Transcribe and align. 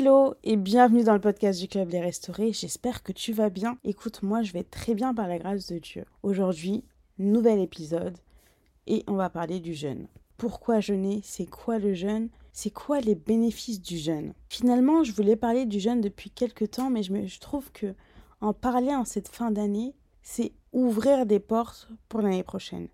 Hello 0.00 0.32
et 0.44 0.56
bienvenue 0.56 1.04
dans 1.04 1.12
le 1.12 1.20
podcast 1.20 1.60
du 1.60 1.68
Club 1.68 1.90
Les 1.90 2.00
Restaurés. 2.00 2.54
J'espère 2.54 3.02
que 3.02 3.12
tu 3.12 3.34
vas 3.34 3.50
bien. 3.50 3.76
Écoute, 3.84 4.22
moi 4.22 4.40
je 4.40 4.54
vais 4.54 4.62
très 4.62 4.94
bien 4.94 5.12
par 5.12 5.28
la 5.28 5.38
grâce 5.38 5.66
de 5.66 5.78
Dieu. 5.78 6.06
Aujourd'hui, 6.22 6.84
nouvel 7.18 7.60
épisode 7.60 8.16
et 8.86 9.04
on 9.08 9.12
va 9.12 9.28
parler 9.28 9.60
du 9.60 9.74
jeûne. 9.74 10.06
Pourquoi 10.38 10.80
jeûner? 10.80 11.20
C'est 11.22 11.44
quoi 11.44 11.78
le 11.78 11.92
jeûne? 11.92 12.30
C'est 12.54 12.70
quoi 12.70 13.00
les 13.00 13.14
bénéfices 13.14 13.82
du 13.82 13.98
jeûne? 13.98 14.32
Finalement, 14.48 15.04
je 15.04 15.12
voulais 15.12 15.36
parler 15.36 15.66
du 15.66 15.78
jeûne 15.78 16.00
depuis 16.00 16.30
quelques 16.30 16.70
temps, 16.70 16.88
mais 16.88 17.02
je, 17.02 17.12
me, 17.12 17.38
trouve 17.38 17.70
que 17.70 17.94
en 18.40 18.54
parler 18.54 18.94
en 18.94 19.04
cette 19.04 19.28
fin 19.28 19.50
d'année, 19.50 19.94
c'est 20.22 20.52
ouvrir 20.72 21.26
des 21.26 21.40
portes 21.40 21.90
pour 22.08 22.22
l'année 22.22 22.42
prochaine. 22.42 22.88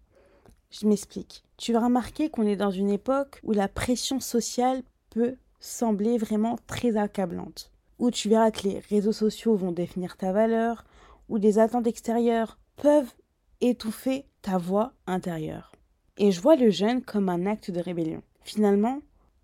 Je 0.72 0.88
m'explique. 0.88 1.44
Tu 1.56 1.72
vas 1.72 1.84
remarquer 1.84 2.30
qu'on 2.30 2.48
est 2.48 2.56
dans 2.56 2.72
une 2.72 2.90
époque 2.90 3.38
où 3.44 3.52
la 3.52 3.68
pression 3.68 4.18
sociale 4.18 4.82
peut 5.10 5.36
sembler 5.66 6.16
vraiment 6.18 6.58
très 6.66 6.96
accablante. 6.96 7.72
Où 7.98 8.10
tu 8.10 8.28
verras 8.28 8.50
que 8.50 8.68
les 8.68 8.78
réseaux 8.78 9.12
sociaux 9.12 9.56
vont 9.56 9.72
définir 9.72 10.16
ta 10.16 10.32
valeur, 10.32 10.84
où 11.28 11.36
les 11.36 11.58
attentes 11.58 11.86
extérieures 11.86 12.58
peuvent 12.76 13.12
étouffer 13.60 14.26
ta 14.42 14.58
voix 14.58 14.92
intérieure. 15.06 15.72
Et 16.18 16.30
je 16.30 16.40
vois 16.40 16.56
le 16.56 16.70
jeûne 16.70 17.02
comme 17.02 17.28
un 17.28 17.46
acte 17.46 17.70
de 17.70 17.80
rébellion. 17.80 18.22
Finalement, 18.42 19.00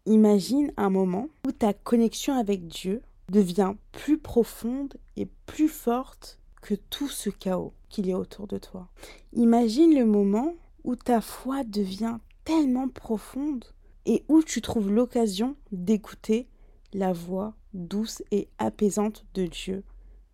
imagine 0.06 0.72
un 0.76 0.90
moment 0.90 1.28
où 1.46 1.52
ta 1.52 1.72
connexion 1.72 2.34
avec 2.34 2.66
Dieu 2.66 3.02
devient 3.30 3.74
plus 3.90 4.18
profonde 4.18 4.94
et 5.16 5.26
plus 5.46 5.68
forte 5.68 6.38
que 6.60 6.74
tout 6.74 7.08
ce 7.08 7.30
chaos 7.30 7.72
qu'il 7.88 8.06
y 8.06 8.12
a 8.12 8.18
autour 8.18 8.46
de 8.46 8.58
toi. 8.58 8.88
Imagine 9.32 9.94
le 9.94 10.06
moment 10.06 10.54
où 10.84 10.94
ta 10.94 11.20
foi 11.20 11.64
devient 11.64 12.18
tellement 12.44 12.88
profonde 12.88 13.64
et 14.06 14.24
où 14.28 14.42
tu 14.42 14.60
trouves 14.60 14.90
l'occasion 14.90 15.56
d'écouter 15.70 16.48
la 16.92 17.12
voix 17.12 17.54
douce 17.74 18.22
et 18.30 18.48
apaisante 18.58 19.24
de 19.34 19.46
Dieu 19.46 19.84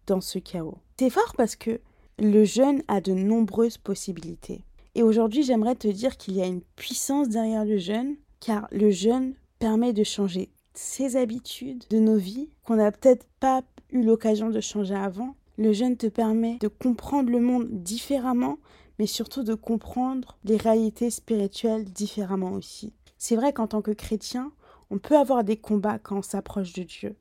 dans 0.06 0.20
ce 0.20 0.38
chaos. 0.38 0.78
C'est 0.98 1.10
fort 1.10 1.34
parce 1.36 1.56
que 1.56 1.80
le 2.18 2.44
jeûne 2.44 2.82
a 2.88 3.00
de 3.00 3.12
nombreuses 3.12 3.78
possibilités. 3.78 4.64
Et 4.94 5.02
aujourd'hui, 5.02 5.44
j'aimerais 5.44 5.76
te 5.76 5.86
dire 5.86 6.16
qu'il 6.16 6.34
y 6.34 6.42
a 6.42 6.46
une 6.46 6.62
puissance 6.74 7.28
derrière 7.28 7.64
le 7.64 7.78
jeûne, 7.78 8.16
car 8.40 8.66
le 8.72 8.90
jeûne 8.90 9.34
permet 9.58 9.92
de 9.92 10.02
changer 10.02 10.50
ses 10.74 11.16
habitudes 11.16 11.84
de 11.90 11.98
nos 11.98 12.16
vies 12.16 12.48
qu'on 12.64 12.76
n'a 12.76 12.90
peut-être 12.90 13.26
pas 13.40 13.62
eu 13.90 14.02
l'occasion 14.02 14.50
de 14.50 14.60
changer 14.60 14.94
avant. 14.94 15.36
Le 15.56 15.72
jeûne 15.72 15.96
te 15.96 16.06
permet 16.06 16.58
de 16.58 16.68
comprendre 16.68 17.30
le 17.30 17.40
monde 17.40 17.68
différemment, 17.70 18.58
mais 18.98 19.06
surtout 19.06 19.42
de 19.42 19.54
comprendre 19.54 20.38
les 20.44 20.56
réalités 20.56 21.10
spirituelles 21.10 21.84
différemment 21.84 22.52
aussi. 22.52 22.92
C'est 23.18 23.36
vrai 23.36 23.52
qu'en 23.52 23.66
tant 23.66 23.82
que 23.82 23.90
chrétien, 23.90 24.52
on 24.90 24.98
peut 24.98 25.16
avoir 25.16 25.44
des 25.44 25.56
combats 25.56 25.98
quand 25.98 26.18
on 26.18 26.22
s'approche 26.22 26.72
de 26.72 26.82
Dieu. 26.82 27.16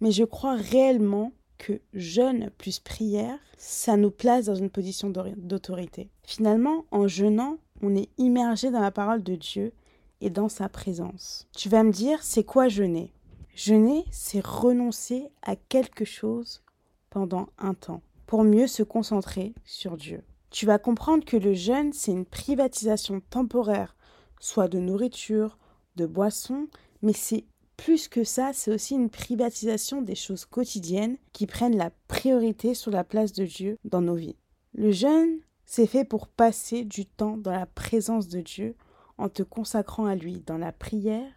Mais 0.00 0.10
je 0.10 0.24
crois 0.24 0.56
réellement 0.56 1.32
que 1.58 1.80
jeûne 1.94 2.50
plus 2.58 2.80
prière, 2.80 3.38
ça 3.56 3.96
nous 3.96 4.10
place 4.10 4.46
dans 4.46 4.54
une 4.54 4.70
position 4.70 5.10
d'autorité. 5.10 6.10
Finalement, 6.22 6.84
en 6.90 7.06
jeûnant, 7.06 7.58
on 7.82 7.94
est 7.94 8.10
immergé 8.18 8.70
dans 8.70 8.80
la 8.80 8.90
parole 8.90 9.22
de 9.22 9.36
Dieu 9.36 9.72
et 10.20 10.30
dans 10.30 10.48
sa 10.48 10.68
présence. 10.68 11.46
Tu 11.56 11.68
vas 11.68 11.82
me 11.82 11.92
dire, 11.92 12.22
c'est 12.22 12.44
quoi 12.44 12.68
jeûner? 12.68 13.12
Jeûner, 13.54 14.04
c'est 14.10 14.44
renoncer 14.44 15.30
à 15.42 15.56
quelque 15.56 16.04
chose 16.04 16.62
pendant 17.08 17.48
un 17.58 17.74
temps 17.74 18.02
pour 18.26 18.44
mieux 18.44 18.66
se 18.66 18.82
concentrer 18.82 19.54
sur 19.64 19.96
Dieu. 19.96 20.22
Tu 20.50 20.66
vas 20.66 20.78
comprendre 20.78 21.24
que 21.24 21.36
le 21.36 21.54
jeûne, 21.54 21.92
c'est 21.92 22.12
une 22.12 22.26
privatisation 22.26 23.20
temporaire, 23.30 23.95
soit 24.40 24.68
de 24.68 24.78
nourriture, 24.78 25.58
de 25.96 26.06
boissons, 26.06 26.68
mais 27.02 27.12
c'est 27.12 27.44
plus 27.76 28.08
que 28.08 28.24
ça, 28.24 28.52
c'est 28.52 28.72
aussi 28.72 28.94
une 28.94 29.10
privatisation 29.10 30.02
des 30.02 30.14
choses 30.14 30.44
quotidiennes 30.44 31.16
qui 31.32 31.46
prennent 31.46 31.76
la 31.76 31.90
priorité 32.08 32.74
sur 32.74 32.90
la 32.90 33.04
place 33.04 33.32
de 33.32 33.44
Dieu 33.44 33.76
dans 33.84 34.00
nos 34.00 34.14
vies. 34.14 34.36
Le 34.74 34.90
jeûne, 34.92 35.40
c'est 35.66 35.86
fait 35.86 36.04
pour 36.04 36.28
passer 36.28 36.84
du 36.84 37.06
temps 37.06 37.36
dans 37.36 37.52
la 37.52 37.66
présence 37.66 38.28
de 38.28 38.40
Dieu 38.40 38.76
en 39.18 39.28
te 39.28 39.42
consacrant 39.42 40.06
à 40.06 40.14
lui 40.14 40.42
dans 40.46 40.58
la 40.58 40.72
prière 40.72 41.32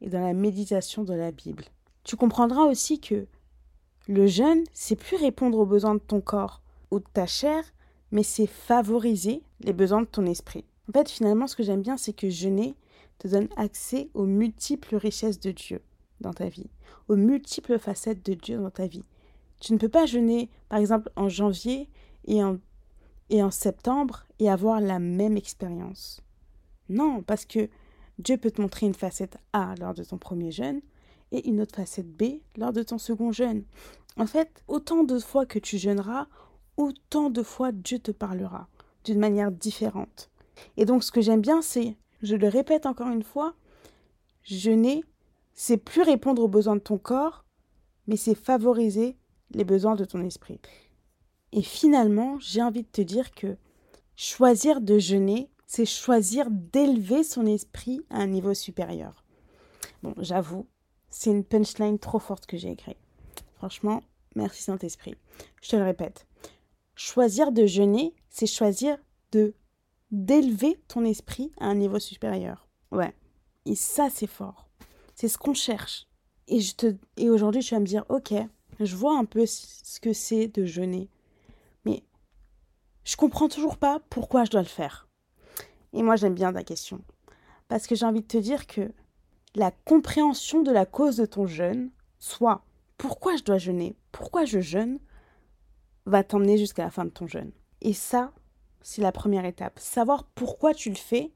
et 0.00 0.08
dans 0.08 0.20
la 0.20 0.34
méditation 0.34 1.04
de 1.04 1.14
la 1.14 1.32
Bible. 1.32 1.64
Tu 2.04 2.16
comprendras 2.16 2.64
aussi 2.64 3.00
que 3.00 3.26
le 4.06 4.26
jeûne, 4.26 4.64
c'est 4.72 4.96
plus 4.96 5.16
répondre 5.16 5.58
aux 5.58 5.66
besoins 5.66 5.94
de 5.94 6.00
ton 6.00 6.20
corps 6.20 6.62
ou 6.90 6.98
de 6.98 7.04
ta 7.12 7.26
chair, 7.26 7.62
mais 8.10 8.22
c'est 8.22 8.46
favoriser 8.46 9.42
les 9.60 9.74
besoins 9.74 10.00
de 10.00 10.06
ton 10.06 10.24
esprit. 10.24 10.64
En 10.88 10.92
fait, 10.92 11.10
finalement, 11.10 11.46
ce 11.46 11.56
que 11.56 11.62
j'aime 11.62 11.82
bien, 11.82 11.96
c'est 11.96 12.12
que 12.12 12.30
jeûner, 12.30 12.74
te 13.18 13.28
donne 13.28 13.48
accès 13.56 14.10
aux 14.14 14.24
multiples 14.24 14.96
richesses 14.96 15.40
de 15.40 15.50
Dieu 15.50 15.82
dans 16.20 16.32
ta 16.32 16.48
vie, 16.48 16.70
aux 17.08 17.16
multiples 17.16 17.78
facettes 17.78 18.24
de 18.24 18.34
Dieu 18.34 18.58
dans 18.58 18.70
ta 18.70 18.86
vie. 18.86 19.04
Tu 19.60 19.72
ne 19.72 19.78
peux 19.78 19.88
pas 19.88 20.06
jeûner, 20.06 20.50
par 20.68 20.78
exemple, 20.78 21.10
en 21.16 21.28
janvier 21.28 21.88
et 22.26 22.42
en, 22.42 22.58
et 23.28 23.42
en 23.42 23.50
septembre 23.50 24.24
et 24.38 24.48
avoir 24.48 24.80
la 24.80 24.98
même 24.98 25.36
expérience. 25.36 26.22
Non, 26.88 27.22
parce 27.22 27.44
que 27.44 27.68
Dieu 28.18 28.36
peut 28.36 28.50
te 28.50 28.60
montrer 28.60 28.86
une 28.86 28.94
facette 28.94 29.36
A 29.52 29.74
lors 29.80 29.94
de 29.94 30.04
ton 30.04 30.16
premier 30.16 30.50
jeûne 30.50 30.80
et 31.32 31.48
une 31.48 31.60
autre 31.60 31.74
facette 31.76 32.10
B 32.10 32.40
lors 32.56 32.72
de 32.72 32.82
ton 32.82 32.98
second 32.98 33.32
jeûne. 33.32 33.64
En 34.16 34.26
fait, 34.26 34.62
autant 34.68 35.04
de 35.04 35.18
fois 35.18 35.44
que 35.44 35.58
tu 35.58 35.76
jeûneras, 35.76 36.26
autant 36.76 37.30
de 37.30 37.42
fois 37.42 37.72
Dieu 37.72 37.98
te 37.98 38.10
parlera 38.10 38.68
d'une 39.04 39.18
manière 39.18 39.52
différente. 39.52 40.30
Et 40.76 40.84
donc 40.84 41.04
ce 41.04 41.12
que 41.12 41.20
j'aime 41.20 41.40
bien, 41.40 41.62
c'est 41.62 41.96
je 42.22 42.36
le 42.36 42.48
répète 42.48 42.86
encore 42.86 43.08
une 43.08 43.22
fois, 43.22 43.54
jeûner, 44.42 45.04
c'est 45.54 45.76
plus 45.76 46.02
répondre 46.02 46.42
aux 46.42 46.48
besoins 46.48 46.76
de 46.76 46.80
ton 46.80 46.98
corps, 46.98 47.44
mais 48.06 48.16
c'est 48.16 48.34
favoriser 48.34 49.16
les 49.52 49.64
besoins 49.64 49.94
de 49.94 50.04
ton 50.04 50.22
esprit. 50.24 50.60
Et 51.52 51.62
finalement, 51.62 52.38
j'ai 52.40 52.62
envie 52.62 52.82
de 52.82 52.88
te 52.88 53.00
dire 53.00 53.30
que 53.32 53.56
choisir 54.16 54.80
de 54.80 54.98
jeûner, 54.98 55.50
c'est 55.66 55.86
choisir 55.86 56.48
d'élever 56.50 57.22
son 57.22 57.46
esprit 57.46 58.00
à 58.10 58.18
un 58.18 58.26
niveau 58.26 58.54
supérieur. 58.54 59.24
Bon, 60.02 60.14
j'avoue, 60.18 60.66
c'est 61.10 61.30
une 61.30 61.44
punchline 61.44 61.98
trop 61.98 62.18
forte 62.18 62.46
que 62.46 62.56
j'ai 62.56 62.70
écrite. 62.70 62.98
Franchement, 63.54 64.02
merci 64.34 64.62
Saint-Esprit. 64.62 65.14
Je 65.62 65.70
te 65.70 65.76
le 65.76 65.84
répète. 65.84 66.26
Choisir 66.94 67.52
de 67.52 67.66
jeûner, 67.66 68.14
c'est 68.28 68.46
choisir 68.46 68.96
de 69.32 69.54
d'élever 70.10 70.80
ton 70.88 71.04
esprit 71.04 71.52
à 71.58 71.66
un 71.66 71.74
niveau 71.74 71.98
supérieur. 71.98 72.68
Ouais. 72.90 73.14
Et 73.66 73.74
ça, 73.74 74.08
c'est 74.10 74.26
fort. 74.26 74.68
C'est 75.14 75.28
ce 75.28 75.38
qu'on 75.38 75.54
cherche. 75.54 76.06
Et, 76.46 76.60
je 76.60 76.74
te... 76.74 76.96
et 77.16 77.28
aujourd'hui, 77.28 77.62
tu 77.62 77.74
vas 77.74 77.80
me 77.80 77.86
dire, 77.86 78.04
ok, 78.08 78.32
je 78.80 78.96
vois 78.96 79.18
un 79.18 79.24
peu 79.24 79.44
ce 79.46 80.00
que 80.00 80.12
c'est 80.12 80.48
de 80.48 80.64
jeûner. 80.64 81.10
Mais 81.84 82.02
je 83.04 83.16
comprends 83.16 83.48
toujours 83.48 83.76
pas 83.76 84.00
pourquoi 84.10 84.44
je 84.44 84.50
dois 84.50 84.62
le 84.62 84.66
faire. 84.66 85.08
Et 85.92 86.02
moi, 86.02 86.16
j'aime 86.16 86.34
bien 86.34 86.52
ta 86.52 86.64
question. 86.64 87.02
Parce 87.68 87.86
que 87.86 87.94
j'ai 87.94 88.06
envie 88.06 88.22
de 88.22 88.26
te 88.26 88.38
dire 88.38 88.66
que 88.66 88.92
la 89.54 89.70
compréhension 89.70 90.62
de 90.62 90.70
la 90.70 90.86
cause 90.86 91.16
de 91.16 91.26
ton 91.26 91.46
jeûne, 91.46 91.90
soit 92.18 92.62
pourquoi 92.96 93.36
je 93.36 93.44
dois 93.44 93.58
jeûner, 93.58 93.96
pourquoi 94.12 94.44
je 94.44 94.60
jeûne, 94.60 94.98
va 96.06 96.24
t'emmener 96.24 96.56
jusqu'à 96.56 96.84
la 96.84 96.90
fin 96.90 97.04
de 97.04 97.10
ton 97.10 97.26
jeûne. 97.26 97.52
Et 97.80 97.92
ça, 97.92 98.32
c'est 98.82 99.02
la 99.02 99.12
première 99.12 99.44
étape. 99.44 99.78
Savoir 99.78 100.24
pourquoi 100.24 100.74
tu 100.74 100.88
le 100.90 100.96
fais 100.96 101.32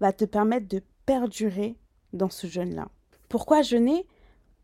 va 0.00 0.12
te 0.12 0.24
permettre 0.24 0.68
de 0.68 0.82
perdurer 1.06 1.76
dans 2.12 2.30
ce 2.30 2.46
jeûne-là. 2.46 2.88
Pourquoi 3.28 3.62
jeûner? 3.62 4.06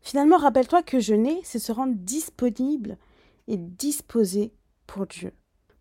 Finalement, 0.01 0.37
rappelle-toi 0.37 0.81
que 0.81 0.99
jeûner, 0.99 1.39
c'est 1.43 1.59
se 1.59 1.71
rendre 1.71 1.95
disponible 1.95 2.97
et 3.47 3.57
disposé 3.57 4.53
pour 4.87 5.05
Dieu. 5.05 5.33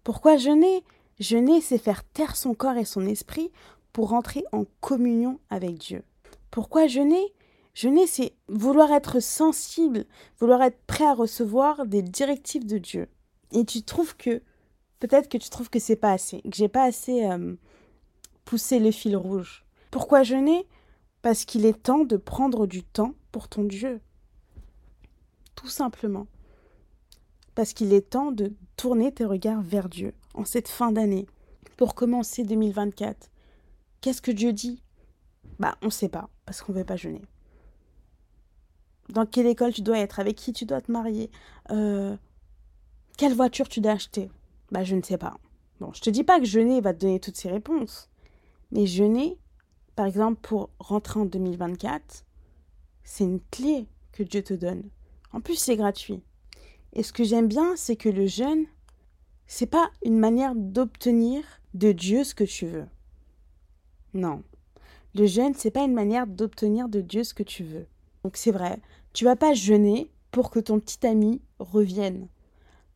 Pourquoi 0.05 0.37
jeûner? 0.37 0.85
Jeûner, 1.19 1.61
c'est 1.61 1.79
faire 1.79 2.05
taire 2.05 2.37
son 2.37 2.55
corps 2.55 2.77
et 2.77 2.85
son 2.85 3.07
esprit 3.07 3.51
pour 3.93 4.13
entrer 4.13 4.45
en 4.53 4.65
communion 4.81 5.41
avec 5.51 5.79
Dieu. 5.79 6.03
Pourquoi 6.51 6.87
jeûner? 6.87 7.35
Jeûner, 7.75 8.07
c'est 8.07 8.33
vouloir 8.49 8.91
être 8.93 9.21
sensible, 9.21 10.05
vouloir 10.39 10.63
être 10.63 10.81
prêt 10.87 11.07
à 11.07 11.15
recevoir 11.15 11.87
des 11.87 12.03
directives 12.03 12.67
de 12.67 12.79
Dieu. 12.79 13.09
Et 13.53 13.65
tu 13.65 13.83
trouves 13.83 14.17
que 14.17 14.43
peut-être 15.01 15.29
que 15.29 15.39
tu 15.39 15.51
trouves 15.51 15.71
que 15.71 15.79
c'est 15.79 15.97
pas 15.97 16.13
assez, 16.13 16.41
que 16.43 16.55
j'ai 16.55 16.69
pas 16.69 16.85
assez 16.85 17.25
euh, 17.25 17.57
poussé 18.45 18.79
le 18.79 18.91
fil 18.91 19.17
rouge. 19.17 19.65
Pourquoi 19.91 20.23
jeûner 20.23 20.67
Parce 21.23 21.45
qu'il 21.45 21.67
est 21.67 21.83
temps 21.83 22.05
de 22.05 22.17
prendre 22.17 22.67
du 22.67 22.85
temps 22.85 23.15
pour 23.33 23.49
ton 23.49 23.65
Dieu. 23.65 24.01
Tout 25.57 25.69
simplement. 25.69 26.27
Parce 27.55 27.73
qu'il 27.73 27.93
est 27.93 28.11
temps 28.11 28.31
de 28.31 28.55
tourner 28.77 29.13
tes 29.13 29.25
regards 29.25 29.63
vers 29.63 29.89
Dieu 29.89 30.15
en 30.35 30.45
cette 30.45 30.69
fin 30.69 30.93
d'année 30.93 31.27
pour 31.77 31.95
commencer 31.95 32.45
2024. 32.45 33.31
Qu'est-ce 34.01 34.23
que 34.23 34.31
Dieu 34.31 34.53
dit? 34.53 34.83
Bah, 35.59 35.77
on 35.83 35.87
ne 35.87 35.91
sait 35.91 36.09
pas 36.09 36.31
parce 36.47 36.63
qu'on 36.63 36.73
ne 36.73 36.79
veut 36.79 36.85
pas 36.85 36.97
jeûner. 36.97 37.23
Dans 39.11 39.27
quelle 39.27 39.47
école 39.47 39.73
tu 39.73 39.83
dois 39.83 39.99
être? 39.99 40.21
Avec 40.21 40.37
qui 40.37 40.53
tu 40.53 40.65
dois 40.65 40.81
te 40.81 40.93
marier? 40.93 41.31
Euh, 41.71 42.17
Quelle 43.19 43.35
voiture 43.35 43.69
tu 43.69 43.81
dois 43.81 43.93
acheter? 43.93 44.31
Bah, 44.71 44.85
je 44.85 44.97
ne 44.97 45.03
sais 45.03 45.19
pas. 45.19 45.37
Bon, 45.81 45.93
je 45.93 46.01
te 46.01 46.11
dis 46.11 46.25
pas 46.25 46.39
que 46.39 46.47
jeûner 46.47 46.81
va 46.81 46.93
te 46.93 47.01
donner 47.01 47.21
toutes 47.21 47.37
ces 47.37 47.51
réponses. 47.51 48.09
Mais 48.71 48.87
jeûner, 48.87 49.39
par 49.97 50.07
exemple, 50.07 50.39
pour 50.43 50.71
rentrer 50.79 51.21
en 51.21 51.27
2024, 51.27 52.25
c'est 53.03 53.25
une 53.25 53.41
clé 53.51 53.87
que 54.13 54.23
Dieu 54.23 54.43
te 54.43 54.55
donne. 54.55 54.85
En 55.33 55.41
plus, 55.41 55.57
c'est 55.57 55.77
gratuit. 55.77 56.23
Et 56.93 57.03
ce 57.03 57.13
que 57.13 57.25
j'aime 57.25 57.49
bien, 57.49 57.77
c'est 57.77 57.97
que 57.97 58.09
le 58.09 58.27
jeûne, 58.27 58.67
c'est 59.47 59.67
pas 59.67 59.91
une 60.05 60.19
manière 60.19 60.55
d'obtenir 60.55 61.43
de 61.75 61.93
Dieu 61.93 62.25
ce 62.25 62.35
que 62.35 62.45
tu 62.45 62.67
veux. 62.67 62.87
Non. 64.15 64.43
Le 65.15 65.27
jeûne, 65.27 65.55
c'est 65.57 65.71
pas 65.71 65.85
une 65.85 65.95
manière 65.95 66.27
d'obtenir 66.27 66.89
de 66.89 67.01
Dieu 67.01 67.25
ce 67.25 67.35
que 67.35 67.43
tu 67.43 67.65
veux. 67.65 67.87
Donc 68.23 68.37
c'est 68.37 68.53
vrai, 68.53 68.79
tu 69.13 69.25
vas 69.25 69.37
pas 69.37 69.55
jeûner 69.55 70.11
pour 70.31 70.51
que 70.51 70.61
ton 70.61 70.79
petit 70.79 71.07
ami 71.07 71.41
revienne. 71.59 72.29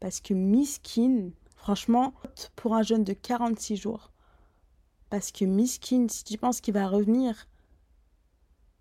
Parce 0.01 0.21
que 0.21 0.35
miskin, 0.35 1.31
franchement, 1.65 2.13
pour 2.57 2.75
un 2.75 2.83
jeûne 2.83 3.05
de 3.05 3.15
46 3.15 3.77
jours. 3.77 4.13
Parce 5.09 5.33
que 5.33 5.47
miskin, 5.47 6.09
si 6.11 6.23
tu 6.23 6.37
penses 6.37 6.61
qu'il 6.61 6.75
va 6.75 6.87
revenir, 6.87 7.49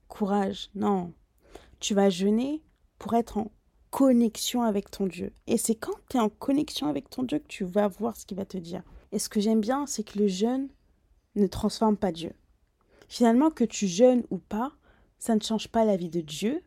courage, 0.09 0.69
non. 0.75 1.13
Tu 1.79 1.93
vas 1.93 2.09
jeûner 2.09 2.61
pour 2.99 3.13
être 3.13 3.37
en 3.37 3.53
connexion 3.89 4.63
avec 4.63 4.91
ton 4.91 5.07
Dieu. 5.07 5.31
Et 5.47 5.57
c'est 5.57 5.75
quand 5.75 5.93
tu 6.09 6.17
es 6.17 6.19
en 6.19 6.27
connexion 6.27 6.87
avec 6.87 7.09
ton 7.09 7.23
Dieu 7.23 7.39
que 7.39 7.47
tu 7.47 7.63
vas 7.63 7.87
voir 7.87 8.17
ce 8.17 8.25
qu'il 8.25 8.35
va 8.35 8.43
te 8.43 8.57
dire. 8.57 8.83
Et 9.13 9.19
ce 9.19 9.29
que 9.29 9.39
j'aime 9.39 9.61
bien, 9.61 9.85
c'est 9.85 10.03
que 10.03 10.19
le 10.19 10.27
jeûne 10.27 10.67
ne 11.35 11.47
transforme 11.47 11.95
pas 11.95 12.11
Dieu. 12.11 12.33
Finalement, 13.07 13.49
que 13.49 13.63
tu 13.63 13.87
jeûnes 13.87 14.25
ou 14.29 14.39
pas, 14.39 14.73
ça 15.19 15.35
ne 15.35 15.41
change 15.41 15.69
pas 15.69 15.85
la 15.85 15.95
vie 15.95 16.09
de 16.09 16.19
Dieu, 16.19 16.61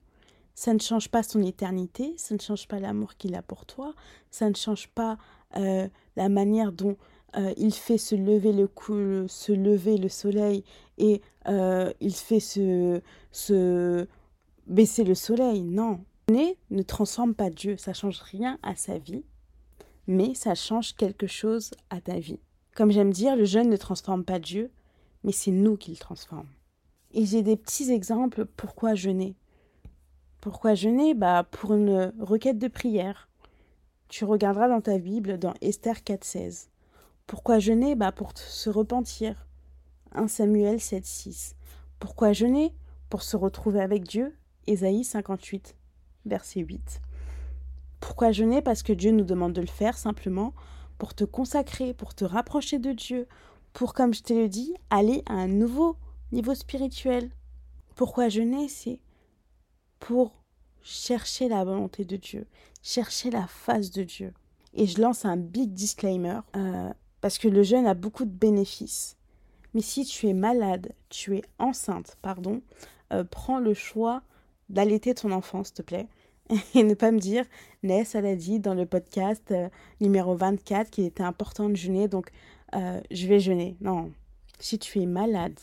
ça 0.55 0.73
ne 0.73 0.79
change 0.79 1.11
pas 1.11 1.23
son 1.23 1.43
éternité, 1.43 2.15
ça 2.17 2.35
ne 2.35 2.41
change 2.41 2.69
pas 2.69 2.81
l'amour 2.81 3.17
qu'il 3.17 3.35
a 3.35 3.43
pour 3.43 3.67
toi, 3.67 3.95
ça 4.31 4.49
ne 4.49 4.55
change 4.55 4.89
pas 4.89 5.19
euh, 5.57 5.89
la 6.17 6.29
manière 6.29 6.73
dont 6.73 6.97
euh, 7.37 7.53
il 7.57 7.73
fait 7.73 7.99
se 7.99 8.15
lever 8.15 8.53
le, 8.53 8.69
se 9.29 9.53
lever 9.53 9.99
le 9.99 10.09
soleil 10.09 10.65
et 10.99 11.21
euh, 11.49 11.93
il 12.01 12.15
fait 12.15 12.41
se, 12.41 13.01
se 13.31 14.07
baisser 14.67 15.05
le 15.05 15.15
soleil. 15.15 15.63
Non. 15.63 16.01
Ne 16.29 16.83
transforme 16.83 17.35
pas 17.35 17.51
Dieu, 17.51 17.77
ça 17.77 17.93
change 17.93 18.21
rien 18.21 18.59
à 18.65 18.75
sa 18.75 18.99
vie, 18.99 19.23
mais 20.09 20.35
ça 20.35 20.57
change 20.57 20.97
quelque 20.97 21.29
chose 21.29 21.71
à 21.89 22.01
ta 22.01 22.19
vie. 22.19 22.41
Comme 22.75 22.91
j'aime 22.91 23.13
dire, 23.13 23.37
le 23.37 23.45
jeûne 23.45 23.71
ne 23.71 23.77
transforme 23.77 24.25
pas 24.25 24.41
Dieu, 24.41 24.73
mais 25.23 25.31
c'est 25.31 25.53
nous 25.53 25.77
qui 25.77 25.93
le 25.93 25.97
transformons. 25.97 26.49
Et 27.13 27.25
j'ai 27.25 27.43
des 27.43 27.57
petits 27.57 27.93
exemples 27.93 28.45
pourquoi 28.45 28.95
jeûner. 28.95 29.37
Pourquoi 30.41 30.75
jeûner? 30.75 31.15
Bah 31.15 31.47
pour 31.49 31.75
une 31.75 32.13
requête 32.19 32.59
de 32.59 32.69
prière. 32.69 33.29
Tu 34.09 34.25
regarderas 34.25 34.69
dans 34.69 34.81
ta 34.81 34.99
Bible 34.99 35.39
dans 35.39 35.55
Esther 35.61 35.97
4.16. 35.97 36.69
Pourquoi 37.27 37.59
jeûner? 37.59 37.97
Bah 37.97 38.13
pour 38.13 38.33
se 38.37 38.71
repentir. 38.71 39.47
1 40.13 40.29
Samuel 40.29 40.77
7.6. 40.77 41.55
Pourquoi 41.99 42.33
jeûner? 42.33 42.73
Pour 43.11 43.23
se 43.23 43.37
retrouver 43.37 43.81
avec 43.81 44.05
Dieu? 44.05 44.37
Ésaïe 44.67 45.05
58, 45.05 45.77
verset 46.25 46.61
8. 46.61 47.01
Pourquoi 48.01 48.33
jeûner? 48.33 48.63
Parce 48.63 48.83
que 48.83 48.93
Dieu 48.93 49.11
nous 49.11 49.25
demande 49.25 49.53
de 49.53 49.61
le 49.61 49.67
faire 49.67 49.99
simplement 49.99 50.55
pour 50.99 51.15
te 51.15 51.25
consacrer, 51.25 51.95
pour 51.95 52.15
te 52.15 52.25
rapprocher 52.25 52.79
de 52.79 52.93
Dieu, 52.93 53.27
pour, 53.73 53.93
comme 53.93 54.15
je 54.15 54.23
te 54.23 54.33
l'ai 54.33 54.49
dit, 54.49 54.75
aller 54.91 55.23
à 55.27 55.35
un 55.35 55.49
nouveau 55.49 55.97
niveau 56.33 56.55
spirituel. 56.55 57.31
Pourquoi 57.95 58.29
jeûner? 58.29 58.69
C'est 58.69 59.01
pour 59.99 60.35
chercher 60.87 61.49
la 61.49 61.65
volonté 61.65 62.05
de 62.05 62.17
Dieu, 62.17 62.47
chercher 62.81 63.31
la 63.31 63.49
face 63.49 63.91
de 63.91 64.05
Dieu. 64.05 64.33
Et 64.73 64.87
je 64.87 65.01
lance 65.01 65.25
un 65.25 65.37
big 65.37 65.73
disclaimer, 65.73 66.41
euh, 66.55 66.93
parce 67.21 67.39
que 67.39 67.49
le 67.49 67.65
jeûne 67.65 67.87
a 67.87 67.95
beaucoup 67.95 68.25
de 68.25 68.31
bénéfices. 68.31 69.17
Mais 69.75 69.81
si 69.81 70.05
tu 70.05 70.29
es 70.29 70.33
malade, 70.33 70.93
tu 71.09 71.37
es 71.37 71.43
enceinte, 71.59 72.17
pardon, 72.23 72.63
euh, 73.13 73.25
prends 73.25 73.59
le 73.59 73.75
choix 73.75 74.23
d'allaiter 74.69 75.15
ton 75.15 75.33
enfant, 75.33 75.65
s'il 75.65 75.75
te 75.75 75.83
plaît. 75.83 76.07
Et 76.75 76.85
ne 76.85 76.95
pas 76.95 77.11
me 77.11 77.19
dire, 77.19 77.45
Ness, 77.83 78.15
elle 78.15 78.27
a 78.27 78.37
dit 78.37 78.61
dans 78.61 78.75
le 78.75 78.87
podcast 78.87 79.51
euh, 79.51 79.69
numéro 80.01 80.37
24 80.37 80.91
qu'il 80.91 81.05
était 81.05 81.25
important 81.25 81.69
de 81.69 81.75
jeûner, 81.75 82.07
donc 82.07 82.31
je 83.11 83.27
vais 83.27 83.41
jeûner. 83.41 83.75
Non. 83.81 84.13
Si 84.59 84.79
tu 84.79 85.01
es 85.01 85.07
malade, 85.07 85.59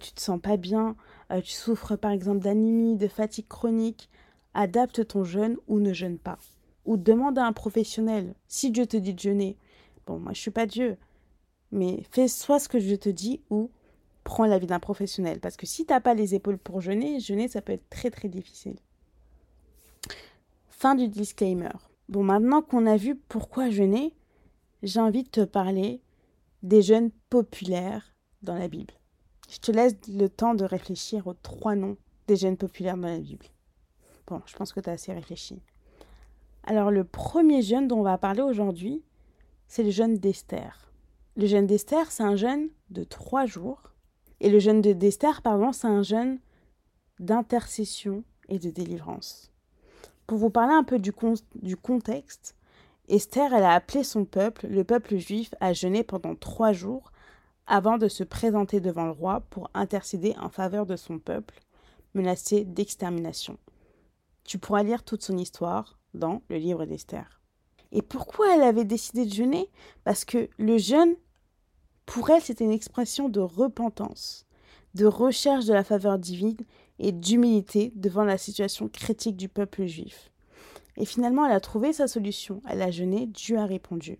tu 0.00 0.12
te 0.12 0.20
sens 0.20 0.40
pas 0.40 0.56
bien, 0.56 0.96
tu 1.44 1.52
souffres 1.52 1.94
par 1.94 2.10
exemple 2.10 2.40
d'anémie, 2.40 2.96
de 2.96 3.06
fatigue 3.06 3.46
chronique, 3.46 4.10
adapte 4.54 5.06
ton 5.06 5.24
jeûne 5.24 5.56
ou 5.66 5.80
ne 5.80 5.92
jeûne 5.92 6.18
pas. 6.18 6.38
Ou 6.84 6.96
demande 6.96 7.38
à 7.38 7.46
un 7.46 7.52
professionnel. 7.52 8.34
Si 8.48 8.70
Dieu 8.70 8.86
te 8.86 8.96
dit 8.96 9.14
de 9.14 9.20
jeûner, 9.20 9.56
bon, 10.06 10.18
moi 10.18 10.32
je 10.32 10.40
suis 10.40 10.50
pas 10.50 10.66
Dieu, 10.66 10.96
mais 11.70 12.02
fais 12.10 12.28
soit 12.28 12.58
ce 12.58 12.68
que 12.68 12.80
je 12.80 12.94
te 12.94 13.08
dis 13.08 13.40
ou 13.50 13.70
prends 14.24 14.46
l'avis 14.46 14.66
d'un 14.66 14.80
professionnel. 14.80 15.40
Parce 15.40 15.56
que 15.56 15.66
si 15.66 15.86
tu 15.86 15.92
n'as 15.92 16.00
pas 16.00 16.14
les 16.14 16.34
épaules 16.34 16.58
pour 16.58 16.80
jeûner, 16.80 17.20
jeûner 17.20 17.48
ça 17.48 17.62
peut 17.62 17.72
être 17.72 17.88
très 17.90 18.10
très 18.10 18.28
difficile. 18.28 18.76
Fin 20.68 20.94
du 20.94 21.08
disclaimer. 21.08 21.70
Bon, 22.08 22.24
maintenant 22.24 22.62
qu'on 22.62 22.86
a 22.86 22.96
vu 22.96 23.14
pourquoi 23.14 23.70
jeûner, 23.70 24.14
j'ai 24.82 25.00
envie 25.00 25.22
de 25.22 25.28
te 25.28 25.44
parler 25.44 26.00
des 26.62 26.82
jeunes 26.82 27.10
populaires 27.30 28.14
dans 28.42 28.56
la 28.58 28.68
Bible. 28.68 28.94
Je 29.48 29.58
te 29.58 29.70
laisse 29.70 29.96
le 30.08 30.28
temps 30.28 30.54
de 30.54 30.64
réfléchir 30.64 31.26
aux 31.26 31.34
trois 31.34 31.74
noms 31.74 31.96
des 32.26 32.36
jeunes 32.36 32.56
populaires 32.56 32.96
dans 32.96 33.08
la 33.08 33.18
Bible. 33.18 33.46
Bon, 34.26 34.40
je 34.46 34.54
pense 34.54 34.72
que 34.72 34.80
tu 34.80 34.88
as 34.88 34.94
assez 34.94 35.12
réfléchi. 35.12 35.62
Alors, 36.64 36.90
le 36.90 37.04
premier 37.04 37.62
jeune 37.62 37.88
dont 37.88 38.00
on 38.00 38.02
va 38.02 38.18
parler 38.18 38.42
aujourd'hui, 38.42 39.02
c'est 39.66 39.82
le 39.82 39.90
jeune 39.90 40.18
d'Esther. 40.18 40.92
Le 41.36 41.46
jeune 41.46 41.66
d'Esther, 41.66 42.10
c'est 42.10 42.22
un 42.22 42.36
jeune 42.36 42.68
de 42.90 43.04
trois 43.04 43.46
jours. 43.46 43.82
Et 44.40 44.50
le 44.50 44.58
jeune 44.58 44.80
d'Esther, 44.80 45.42
pardon, 45.42 45.72
c'est 45.72 45.86
un 45.86 46.02
jeune 46.02 46.38
d'intercession 47.18 48.24
et 48.48 48.58
de 48.58 48.70
délivrance. 48.70 49.50
Pour 50.26 50.38
vous 50.38 50.50
parler 50.50 50.74
un 50.74 50.84
peu 50.84 50.98
du, 50.98 51.12
du 51.56 51.76
contexte, 51.76 52.56
Esther, 53.08 53.52
elle 53.52 53.64
a 53.64 53.72
appelé 53.72 54.04
son 54.04 54.24
peuple, 54.24 54.66
le 54.68 54.84
peuple 54.84 55.16
juif, 55.16 55.54
à 55.60 55.72
jeûner 55.72 56.04
pendant 56.04 56.34
trois 56.34 56.72
jours 56.72 57.12
avant 57.66 57.98
de 57.98 58.08
se 58.08 58.24
présenter 58.24 58.80
devant 58.80 59.06
le 59.06 59.12
roi 59.12 59.40
pour 59.50 59.70
intercéder 59.74 60.34
en 60.40 60.48
faveur 60.48 60.86
de 60.86 60.96
son 60.96 61.18
peuple, 61.18 61.60
menacé 62.14 62.64
d'extermination. 62.64 63.58
Tu 64.44 64.58
pourras 64.58 64.82
lire 64.82 65.04
toute 65.04 65.22
son 65.22 65.36
histoire 65.36 65.98
dans 66.14 66.42
le 66.48 66.56
livre 66.56 66.84
d'Esther. 66.84 67.40
Et 67.92 68.02
pourquoi 68.02 68.54
elle 68.54 68.62
avait 68.62 68.84
décidé 68.84 69.26
de 69.26 69.32
jeûner? 69.32 69.70
Parce 70.04 70.24
que 70.24 70.48
le 70.58 70.78
jeûne, 70.78 71.14
pour 72.06 72.30
elle, 72.30 72.42
c'était 72.42 72.64
une 72.64 72.72
expression 72.72 73.28
de 73.28 73.40
repentance, 73.40 74.46
de 74.94 75.06
recherche 75.06 75.66
de 75.66 75.74
la 75.74 75.84
faveur 75.84 76.18
divine 76.18 76.56
et 76.98 77.12
d'humilité 77.12 77.92
devant 77.94 78.24
la 78.24 78.38
situation 78.38 78.88
critique 78.88 79.36
du 79.36 79.48
peuple 79.48 79.86
juif. 79.86 80.30
Et 80.96 81.04
finalement, 81.04 81.46
elle 81.46 81.52
a 81.52 81.60
trouvé 81.60 81.92
sa 81.92 82.06
solution. 82.06 82.62
Elle 82.68 82.82
a 82.82 82.90
jeûné, 82.90 83.26
Dieu 83.26 83.58
a 83.58 83.66
répondu. 83.66 84.18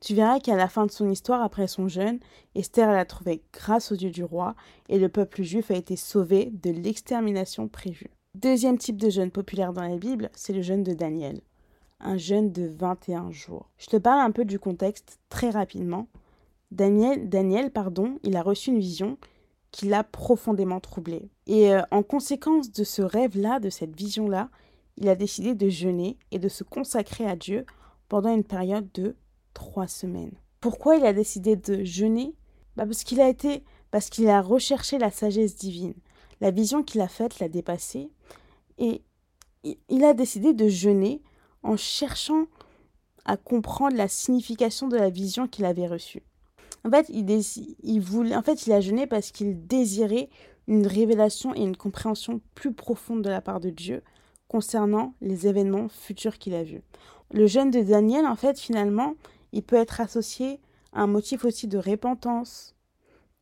Tu 0.00 0.14
verras 0.14 0.38
qu'à 0.38 0.56
la 0.56 0.68
fin 0.68 0.86
de 0.86 0.92
son 0.92 1.10
histoire, 1.10 1.42
après 1.42 1.66
son 1.66 1.88
jeûne, 1.88 2.20
Esther 2.54 2.88
a 2.88 3.04
trouvé 3.04 3.42
grâce 3.52 3.90
aux 3.90 3.96
dieux 3.96 4.10
du 4.10 4.22
roi 4.22 4.54
et 4.88 4.98
le 4.98 5.08
peuple 5.08 5.42
juif 5.42 5.70
a 5.70 5.74
été 5.74 5.96
sauvé 5.96 6.50
de 6.52 6.70
l'extermination 6.70 7.68
prévue. 7.68 8.10
Deuxième 8.40 8.78
type 8.78 8.98
de 8.98 9.10
jeûne 9.10 9.32
populaire 9.32 9.72
dans 9.72 9.82
la 9.82 9.96
Bible, 9.96 10.30
c'est 10.32 10.52
le 10.52 10.62
jeûne 10.62 10.84
de 10.84 10.92
Daniel. 10.92 11.40
Un 11.98 12.16
jeûne 12.16 12.52
de 12.52 12.68
21 12.68 13.32
jours. 13.32 13.68
Je 13.78 13.88
te 13.88 13.96
parle 13.96 14.20
un 14.20 14.30
peu 14.30 14.44
du 14.44 14.60
contexte 14.60 15.18
très 15.28 15.50
rapidement. 15.50 16.06
Daniel, 16.70 17.28
Daniel 17.28 17.72
pardon, 17.72 18.20
il 18.22 18.36
a 18.36 18.42
reçu 18.42 18.70
une 18.70 18.78
vision 18.78 19.18
qui 19.72 19.86
l'a 19.86 20.04
profondément 20.04 20.78
troublé. 20.78 21.30
Et 21.48 21.74
euh, 21.74 21.82
en 21.90 22.04
conséquence 22.04 22.70
de 22.70 22.84
ce 22.84 23.02
rêve-là, 23.02 23.58
de 23.58 23.70
cette 23.70 23.96
vision-là, 23.96 24.50
il 24.98 25.08
a 25.08 25.16
décidé 25.16 25.56
de 25.56 25.68
jeûner 25.68 26.16
et 26.30 26.38
de 26.38 26.48
se 26.48 26.62
consacrer 26.62 27.26
à 27.26 27.34
Dieu 27.34 27.66
pendant 28.08 28.32
une 28.32 28.44
période 28.44 28.86
de 28.94 29.16
trois 29.52 29.88
semaines. 29.88 30.38
Pourquoi 30.60 30.94
il 30.94 31.04
a 31.04 31.12
décidé 31.12 31.56
de 31.56 31.82
jeûner? 31.82 32.36
Bah 32.76 32.86
Parce 32.86 33.02
qu'il 33.02 33.20
a 33.20 33.28
été, 33.28 33.64
parce 33.90 34.10
qu'il 34.10 34.28
a 34.28 34.40
recherché 34.40 34.98
la 34.98 35.10
sagesse 35.10 35.56
divine. 35.56 35.94
La 36.40 36.52
vision 36.52 36.84
qu'il 36.84 37.00
a 37.00 37.08
faite 37.08 37.40
l'a 37.40 37.48
dépassé 37.48 38.12
et 38.78 39.02
il 39.88 40.04
a 40.04 40.14
décidé 40.14 40.52
de 40.52 40.68
jeûner 40.68 41.22
en 41.62 41.76
cherchant 41.76 42.46
à 43.24 43.36
comprendre 43.36 43.96
la 43.96 44.08
signification 44.08 44.88
de 44.88 44.96
la 44.96 45.10
vision 45.10 45.46
qu'il 45.48 45.64
avait 45.64 45.86
reçue. 45.86 46.22
En 46.84 46.90
fait, 46.90 47.10
il, 47.10 48.00
voulait, 48.00 48.36
en 48.36 48.42
fait, 48.42 48.66
il 48.66 48.72
a 48.72 48.80
jeûné 48.80 49.06
parce 49.06 49.32
qu'il 49.32 49.66
désirait 49.66 50.30
une 50.66 50.86
révélation 50.86 51.54
et 51.54 51.60
une 51.60 51.76
compréhension 51.76 52.40
plus 52.54 52.72
profonde 52.72 53.22
de 53.22 53.28
la 53.28 53.40
part 53.40 53.60
de 53.60 53.70
Dieu 53.70 54.02
concernant 54.46 55.14
les 55.20 55.46
événements 55.46 55.88
futurs 55.88 56.38
qu'il 56.38 56.54
a 56.54 56.62
vus. 56.62 56.82
Le 57.32 57.46
jeûne 57.46 57.70
de 57.70 57.82
Daniel, 57.82 58.26
en 58.26 58.36
fait, 58.36 58.58
finalement, 58.58 59.14
il 59.52 59.62
peut 59.62 59.76
être 59.76 60.00
associé 60.00 60.60
à 60.92 61.02
un 61.02 61.06
motif 61.06 61.44
aussi 61.44 61.68
de 61.68 61.78
repentance, 61.78 62.74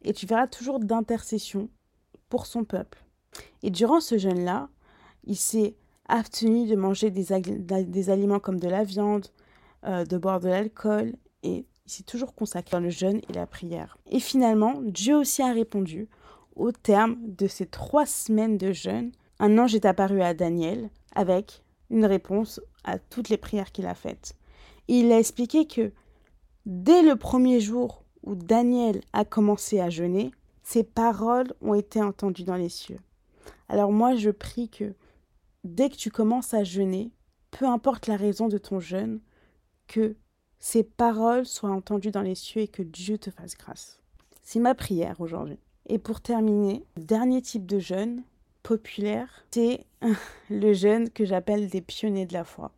et 0.03 0.13
tu 0.13 0.27
verras 0.27 0.49
toujours 0.49 0.81
d'intercession 0.81 1.69
pour 2.29 2.47
son 2.47 2.65
peuple. 2.65 3.05
Et 3.63 3.71
durant 3.71 4.01
ce 4.01 4.19
jeûne-là, 4.19 4.69
il 5.27 5.37
s'est 5.37 5.75
abstenu 6.09 6.67
de 6.67 6.77
manger 6.77 7.11
des, 7.11 8.11
aliments 8.11 8.39
comme 8.39 8.61
de 8.61 8.69
la 8.69 8.85
viande, 8.85 9.27
euh, 9.85 10.05
de 10.05 10.17
boire 10.17 10.41
de 10.41 10.49
l'alcool, 10.49 11.15
et 11.43 11.67
il 11.87 11.93
s'est 11.93 12.05
toujours 12.05 12.35
consacré 12.35 12.71
dans 12.77 12.83
le 12.83 12.91
jeûne 12.91 13.21
et 13.29 13.33
la 13.33 13.47
prière. 13.47 13.99
Et 14.11 14.21
finalement, 14.21 14.81
Dieu 14.83 15.17
aussi 15.17 15.43
a 15.43 15.53
répondu. 15.53 16.09
Au 16.55 16.73
terme 16.73 17.17
de 17.23 17.47
ces 17.47 17.67
trois 17.67 18.07
semaines 18.07 18.57
de 18.57 18.73
jeûne, 18.73 19.13
un 19.39 19.59
ange 19.59 19.75
est 19.75 19.85
apparu 19.85 20.23
à 20.23 20.33
Daniel 20.33 20.89
avec 21.15 21.63
une 21.91 22.07
réponse 22.07 22.61
à 22.85 22.99
toutes 22.99 23.29
les 23.29 23.37
prières 23.37 23.73
qu'il 23.73 23.87
a 23.87 23.95
faites. 23.95 24.35
Il 24.89 25.13
a 25.13 25.19
expliqué 25.19 25.67
que 25.67 25.93
dès 26.65 27.03
le 27.03 27.17
premier 27.17 27.61
jour 27.61 28.05
où 28.23 28.35
Daniel 28.35 29.03
a 29.13 29.25
commencé 29.25 29.81
à 29.81 29.91
jeûner, 29.91 30.31
ses 30.63 30.83
paroles 30.83 31.53
ont 31.61 31.75
été 31.75 32.01
entendues 32.03 32.45
dans 32.45 32.57
les 32.57 32.69
cieux. 32.69 32.99
Alors 33.69 33.93
moi, 33.93 34.15
je 34.15 34.31
prie 34.31 34.69
que 34.69 34.95
dès 35.67 35.91
que 35.91 35.97
tu 35.97 36.11
commences 36.11 36.55
à 36.55 36.65
jeûner, 36.65 37.11
peu 37.51 37.67
importe 37.67 38.07
la 38.07 38.17
raison 38.17 38.49
de 38.49 38.59
ton 38.59 38.81
jeûne, 38.81 39.21
que 39.87 40.17
ces 40.59 40.83
paroles 40.83 41.47
soient 41.47 41.71
entendues 41.71 42.11
dans 42.11 42.23
les 42.23 42.35
cieux 42.35 42.63
et 42.63 42.69
que 42.69 42.83
Dieu 42.83 43.19
te 43.19 43.31
fasse 43.31 43.57
grâce. 43.57 44.01
C'est 44.43 44.61
ma 44.61 44.75
prière 44.75 45.21
aujourd'hui. 45.21 45.59
Et 45.89 45.99
pour 45.99 46.21
terminer, 46.21 46.85
dernier 46.97 47.43
type 47.43 47.67
de 47.67 47.79
jeûne 47.79 48.23
populaire, 48.63 49.45
c'est 49.53 49.85
le 50.51 50.73
jeûne 50.73 51.11
que 51.11 51.25
j'appelle 51.25 51.69
des 51.69 51.81
pionniers 51.81 52.27
de 52.27 52.33
la 52.33 52.45
foi. 52.45 52.73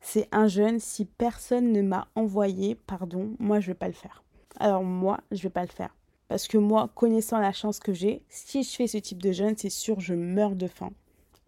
C'est 0.00 0.28
un 0.32 0.48
jeûne, 0.48 0.80
si 0.80 1.04
personne 1.04 1.72
ne 1.72 1.82
m'a 1.82 2.08
envoyé, 2.14 2.74
pardon, 2.74 3.36
moi 3.38 3.60
je 3.60 3.68
vais 3.68 3.74
pas 3.74 3.86
le 3.86 3.92
faire. 3.92 4.24
Alors 4.58 4.82
moi, 4.82 5.20
je 5.30 5.42
vais 5.42 5.50
pas 5.50 5.62
le 5.62 5.68
faire. 5.68 5.94
Parce 6.28 6.46
que 6.46 6.58
moi, 6.58 6.90
connaissant 6.94 7.38
la 7.38 7.52
chance 7.52 7.80
que 7.80 7.92
j'ai, 7.92 8.22
si 8.28 8.62
je 8.62 8.70
fais 8.70 8.86
ce 8.86 8.98
type 8.98 9.22
de 9.22 9.32
jeûne, 9.32 9.56
c'est 9.56 9.70
sûr, 9.70 10.00
je 10.00 10.14
meurs 10.14 10.54
de 10.54 10.68
faim. 10.68 10.92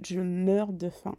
Je 0.04 0.20
meurs 0.20 0.72
de 0.72 0.90
faim. 0.90 1.16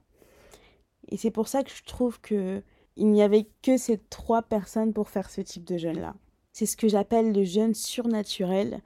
Et 1.09 1.17
c'est 1.17 1.31
pour 1.31 1.47
ça 1.47 1.63
que 1.63 1.71
je 1.71 1.83
trouve 1.83 2.19
que 2.21 2.63
il 2.95 3.11
n'y 3.11 3.23
avait 3.23 3.47
que 3.61 3.77
ces 3.77 3.97
trois 3.97 4.43
personnes 4.43 4.93
pour 4.93 5.09
faire 5.09 5.29
ce 5.29 5.41
type 5.41 5.63
de 5.63 5.77
jeûne-là. 5.77 6.15
C'est 6.51 6.67
ce 6.67 6.77
que 6.77 6.87
j'appelle 6.87 7.33
le 7.33 7.43
jeûne 7.43 7.73
surnaturel. 7.73 8.81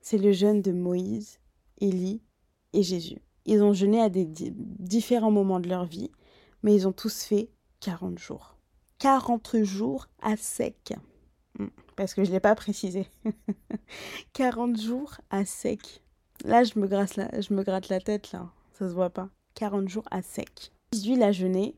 C'est 0.00 0.18
le 0.18 0.32
jeûne 0.32 0.60
de 0.60 0.72
Moïse, 0.72 1.40
Élie 1.78 2.22
et 2.74 2.82
Jésus. 2.82 3.22
Ils 3.46 3.62
ont 3.62 3.72
jeûné 3.72 4.00
à 4.00 4.10
des 4.10 4.26
différents 4.26 5.30
moments 5.30 5.60
de 5.60 5.68
leur 5.68 5.86
vie, 5.86 6.10
mais 6.62 6.74
ils 6.74 6.86
ont 6.86 6.92
tous 6.92 7.22
fait 7.22 7.48
40 7.80 8.18
jours. 8.18 8.56
40 8.98 9.62
jours 9.62 10.08
à 10.20 10.36
sec. 10.36 10.94
Hmm, 11.58 11.68
parce 11.96 12.12
que 12.14 12.24
je 12.24 12.28
ne 12.30 12.34
l'ai 12.34 12.40
pas 12.40 12.54
précisé. 12.54 13.06
40 14.32 14.80
jours 14.80 15.14
à 15.30 15.44
sec. 15.44 16.02
Là, 16.44 16.64
je 16.64 16.78
me, 16.78 16.86
gratte 16.86 17.16
la, 17.16 17.40
je 17.40 17.54
me 17.54 17.62
gratte 17.62 17.88
la 17.88 18.00
tête, 18.00 18.32
là. 18.32 18.50
Ça 18.72 18.88
se 18.88 18.94
voit 18.94 19.10
pas. 19.10 19.30
40 19.56 19.88
jours 19.88 20.04
à 20.12 20.22
sec. 20.22 20.70
Jésus 20.92 21.20
a 21.20 21.32
jeûné 21.32 21.74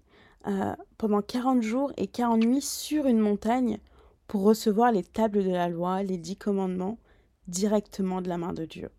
euh, 0.47 0.75
pendant 0.99 1.23
40 1.23 1.63
jours 1.63 1.93
et 1.97 2.07
40 2.07 2.45
nuits 2.45 2.61
sur 2.61 3.07
une 3.07 3.21
montagne 3.21 3.79
pour 4.27 4.43
recevoir 4.43 4.93
les 4.93 5.03
tables 5.03 5.43
de 5.43 5.51
la 5.51 5.69
loi, 5.69 6.03
les 6.03 6.19
dix 6.19 6.37
commandements, 6.37 6.99
directement 7.47 8.21
de 8.21 8.29
la 8.29 8.37
main 8.37 8.53
de 8.53 8.67
Dieu. 8.67 8.91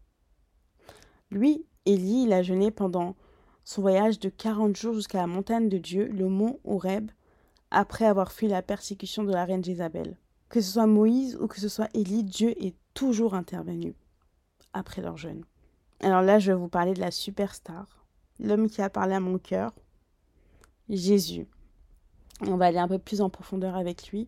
Lui, 1.30 1.66
Élie, 1.86 2.24
il 2.24 2.34
a 2.34 2.42
jeûné 2.42 2.72
pendant 2.72 3.16
son 3.64 3.82
voyage 3.82 4.20
de 4.20 4.30
40 4.30 4.76
jours 4.76 4.96
jusqu'à 4.96 5.20
la 5.20 5.28
montagne 5.28 5.70
de 5.70 5.78
Dieu, 5.78 6.08
le 6.08 6.28
mont 6.28 6.60
Horeb, 6.64 7.12
après 7.70 8.06
avoir 8.06 8.32
fui 8.32 8.48
la 8.48 8.64
persécution 8.64 9.24
de 9.24 9.32
la 9.32 9.46
reine 9.46 9.64
Jézabel. 9.64 10.18
Que 10.50 10.62
ce 10.62 10.72
soit 10.72 10.88
Moïse 10.88 11.38
ou 11.40 11.48
que 11.48 11.60
ce 11.60 11.70
soit 11.70 11.90
Élie, 11.94 12.24
Dieu 12.24 12.52
est 12.64 12.76
toujours 12.96 13.36
intervenu 13.36 13.94
après 14.74 15.02
leur 15.02 15.18
jeûne. 15.18 15.44
Alors 16.00 16.22
là, 16.22 16.40
je 16.40 16.52
vais 16.52 16.58
vous 16.58 16.70
parler 16.70 16.94
de 16.94 17.02
la 17.02 17.12
superstar, 17.12 17.99
l'homme 18.40 18.70
qui 18.70 18.82
a 18.82 18.90
parlé 18.90 19.16
à 19.16 19.20
mon 19.20 19.38
cœur, 19.38 19.74
Jésus. 20.90 21.48
On 22.42 22.58
va 22.58 22.66
aller 22.66 22.78
un 22.78 22.88
peu 22.88 23.00
plus 23.00 23.22
en 23.22 23.30
profondeur 23.30 23.76
avec 23.76 24.10
lui. 24.10 24.28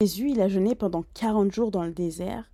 Jésus, 0.00 0.30
il 0.30 0.40
a 0.40 0.48
jeûné 0.48 0.74
pendant 0.74 1.04
40 1.14 1.52
jours 1.52 1.70
dans 1.70 1.84
le 1.84 1.92
désert 1.92 2.50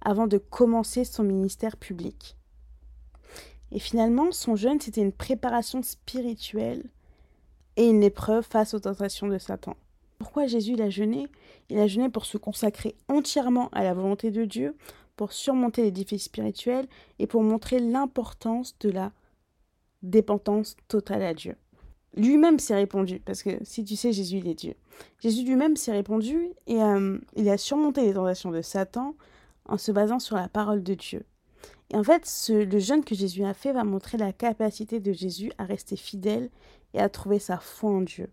avant 0.00 0.26
de 0.26 0.38
commencer 0.38 1.04
son 1.04 1.24
ministère 1.24 1.76
public. 1.76 2.36
Et 3.70 3.78
finalement, 3.78 4.32
son 4.32 4.56
jeûne, 4.56 4.80
c'était 4.80 5.02
une 5.02 5.12
préparation 5.12 5.82
spirituelle 5.82 6.84
et 7.76 7.88
une 7.88 8.02
épreuve 8.02 8.44
face 8.44 8.74
aux 8.74 8.80
tentations 8.80 9.28
de 9.28 9.38
Satan. 9.38 9.76
Pourquoi 10.18 10.46
Jésus 10.46 10.72
il 10.72 10.82
a 10.82 10.90
jeûné? 10.90 11.28
Il 11.68 11.78
a 11.78 11.86
jeûné 11.86 12.08
pour 12.08 12.24
se 12.24 12.38
consacrer 12.38 12.96
entièrement 13.08 13.68
à 13.70 13.84
la 13.84 13.94
volonté 13.94 14.30
de 14.30 14.44
Dieu, 14.44 14.76
pour 15.16 15.32
surmonter 15.32 15.82
les 15.82 15.90
défis 15.90 16.18
spirituels 16.18 16.88
et 17.18 17.26
pour 17.26 17.42
montrer 17.42 17.78
l'importance 17.78 18.76
de 18.80 18.90
la 18.90 19.12
dépendance 20.02 20.76
totale 20.88 21.22
à 21.22 21.34
Dieu 21.34 21.56
lui-même 22.18 22.58
s'est 22.58 22.74
répondu, 22.74 23.20
parce 23.20 23.42
que 23.42 23.50
si 23.62 23.84
tu 23.84 23.96
sais, 23.96 24.12
Jésus, 24.12 24.38
il 24.38 24.48
est 24.48 24.54
Dieu. 24.54 24.74
Jésus 25.20 25.44
lui-même 25.44 25.76
s'est 25.76 25.92
répondu 25.92 26.50
et 26.66 26.82
euh, 26.82 27.18
il 27.36 27.48
a 27.48 27.56
surmonté 27.56 28.04
les 28.04 28.12
tentations 28.12 28.50
de 28.50 28.62
Satan 28.62 29.14
en 29.66 29.78
se 29.78 29.92
basant 29.92 30.18
sur 30.18 30.36
la 30.36 30.48
parole 30.48 30.82
de 30.82 30.94
Dieu. 30.94 31.24
Et 31.90 31.96
en 31.96 32.02
fait, 32.02 32.26
le 32.50 32.78
jeûne 32.78 33.04
que 33.04 33.14
Jésus 33.14 33.44
a 33.44 33.54
fait 33.54 33.72
va 33.72 33.84
montrer 33.84 34.18
la 34.18 34.32
capacité 34.32 35.00
de 35.00 35.12
Jésus 35.12 35.52
à 35.58 35.64
rester 35.64 35.96
fidèle 35.96 36.50
et 36.92 37.00
à 37.00 37.08
trouver 37.08 37.38
sa 37.38 37.58
foi 37.58 37.90
en 37.90 38.00
Dieu. 38.00 38.30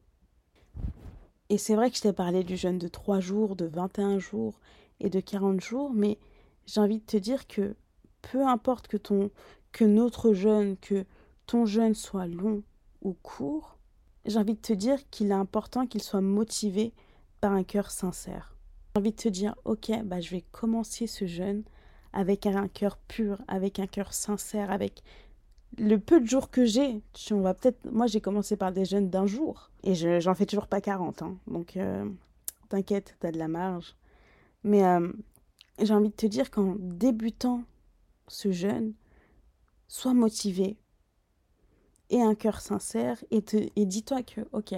Et 1.50 1.58
c'est 1.58 1.76
vrai 1.76 1.92
que 1.92 1.98
je 1.98 2.02
t'ai 2.02 2.14
parlé 2.14 2.44
du 2.44 2.58
jeûne 2.58 2.80
de 2.80 2.88
3 2.88 3.20
jours, 3.20 3.56
de 3.56 3.66
21 3.66 4.20
jours 4.20 4.60
et 5.00 5.10
de 5.10 5.20
40 5.20 5.62
jours, 5.62 5.92
mais 5.94 6.18
j'ai 6.66 6.82
envie 6.82 7.00
de 7.00 7.06
te 7.06 7.18
dire 7.18 7.48
que 7.48 7.76
peu 8.24 8.46
importe 8.46 8.88
que, 8.88 8.98
ton, 8.98 9.30
que 9.72 9.86
notre 9.86 10.34
jeûne, 10.34 10.76
que 10.78 11.06
ton 11.46 11.66
jeûne 11.66 11.94
soit 11.94 12.28
long 12.28 12.64
ou 13.02 13.14
court, 13.14 13.78
j'ai 14.26 14.38
envie 14.38 14.56
de 14.56 14.60
te 14.62 14.74
dire 14.74 15.00
qu'il 15.10 15.28
est 15.28 15.34
important 15.34 15.86
qu'il 15.86 16.02
soit 16.02 16.22
motivé 16.22 16.94
par 17.42 17.52
un 17.54 17.64
cœur 17.64 17.92
sincère. 17.92 18.56
J'ai 18.96 19.00
envie 19.00 19.12
de 19.12 19.18
te 19.18 19.30
dire, 19.30 19.56
ok, 19.66 19.92
bah, 20.04 20.20
je 20.22 20.32
vais 20.32 20.44
commencer 20.52 21.06
ce 21.06 21.26
jeûne 21.26 21.64
avec 22.14 22.46
un 22.46 22.68
cœur 22.68 22.98
pur, 22.98 23.42
avec 23.48 23.80
un 23.80 23.88
cœur 23.88 24.14
sincère, 24.14 24.72
avec 24.72 25.04
le 25.78 26.00
peu 26.00 26.22
de 26.22 26.26
jours 26.26 26.50
que 26.50 26.66
j'ai. 26.66 27.02
On 27.32 27.42
va 27.42 27.54
peut-être, 27.54 27.92
moi 27.92 28.08
j'ai 28.08 28.22
commencé 28.22 28.56
par 28.56 28.72
des 28.72 28.86
jeûnes 28.86 29.10
d'un 29.10 29.28
jour 29.28 29.70
et 29.84 29.94
je 29.94 30.20
j'en 30.20 30.34
fais 30.34 30.46
toujours 30.46 30.68
pas 30.68 30.82
40, 30.82 31.22
hein. 31.22 31.38
donc 31.48 31.76
euh, 31.78 32.10
t'inquiète, 32.70 33.16
t'as 33.20 33.32
de 33.32 33.38
la 33.38 33.50
marge. 33.50 33.96
Mais 34.64 34.86
euh, 34.86 35.12
j'ai 35.82 35.94
envie 35.94 36.10
de 36.10 36.16
te 36.16 36.26
dire 36.26 36.50
qu'en 36.50 36.76
débutant 36.80 37.64
ce 38.28 38.52
jeûne, 38.52 38.94
sois 39.88 40.14
motivé, 40.14 40.78
et 42.10 42.22
un 42.22 42.36
cœur 42.36 42.62
sincère 42.62 43.24
et, 43.32 43.44
et 43.76 43.86
dis-toi 43.86 44.24
que, 44.24 44.42
ok, 44.52 44.76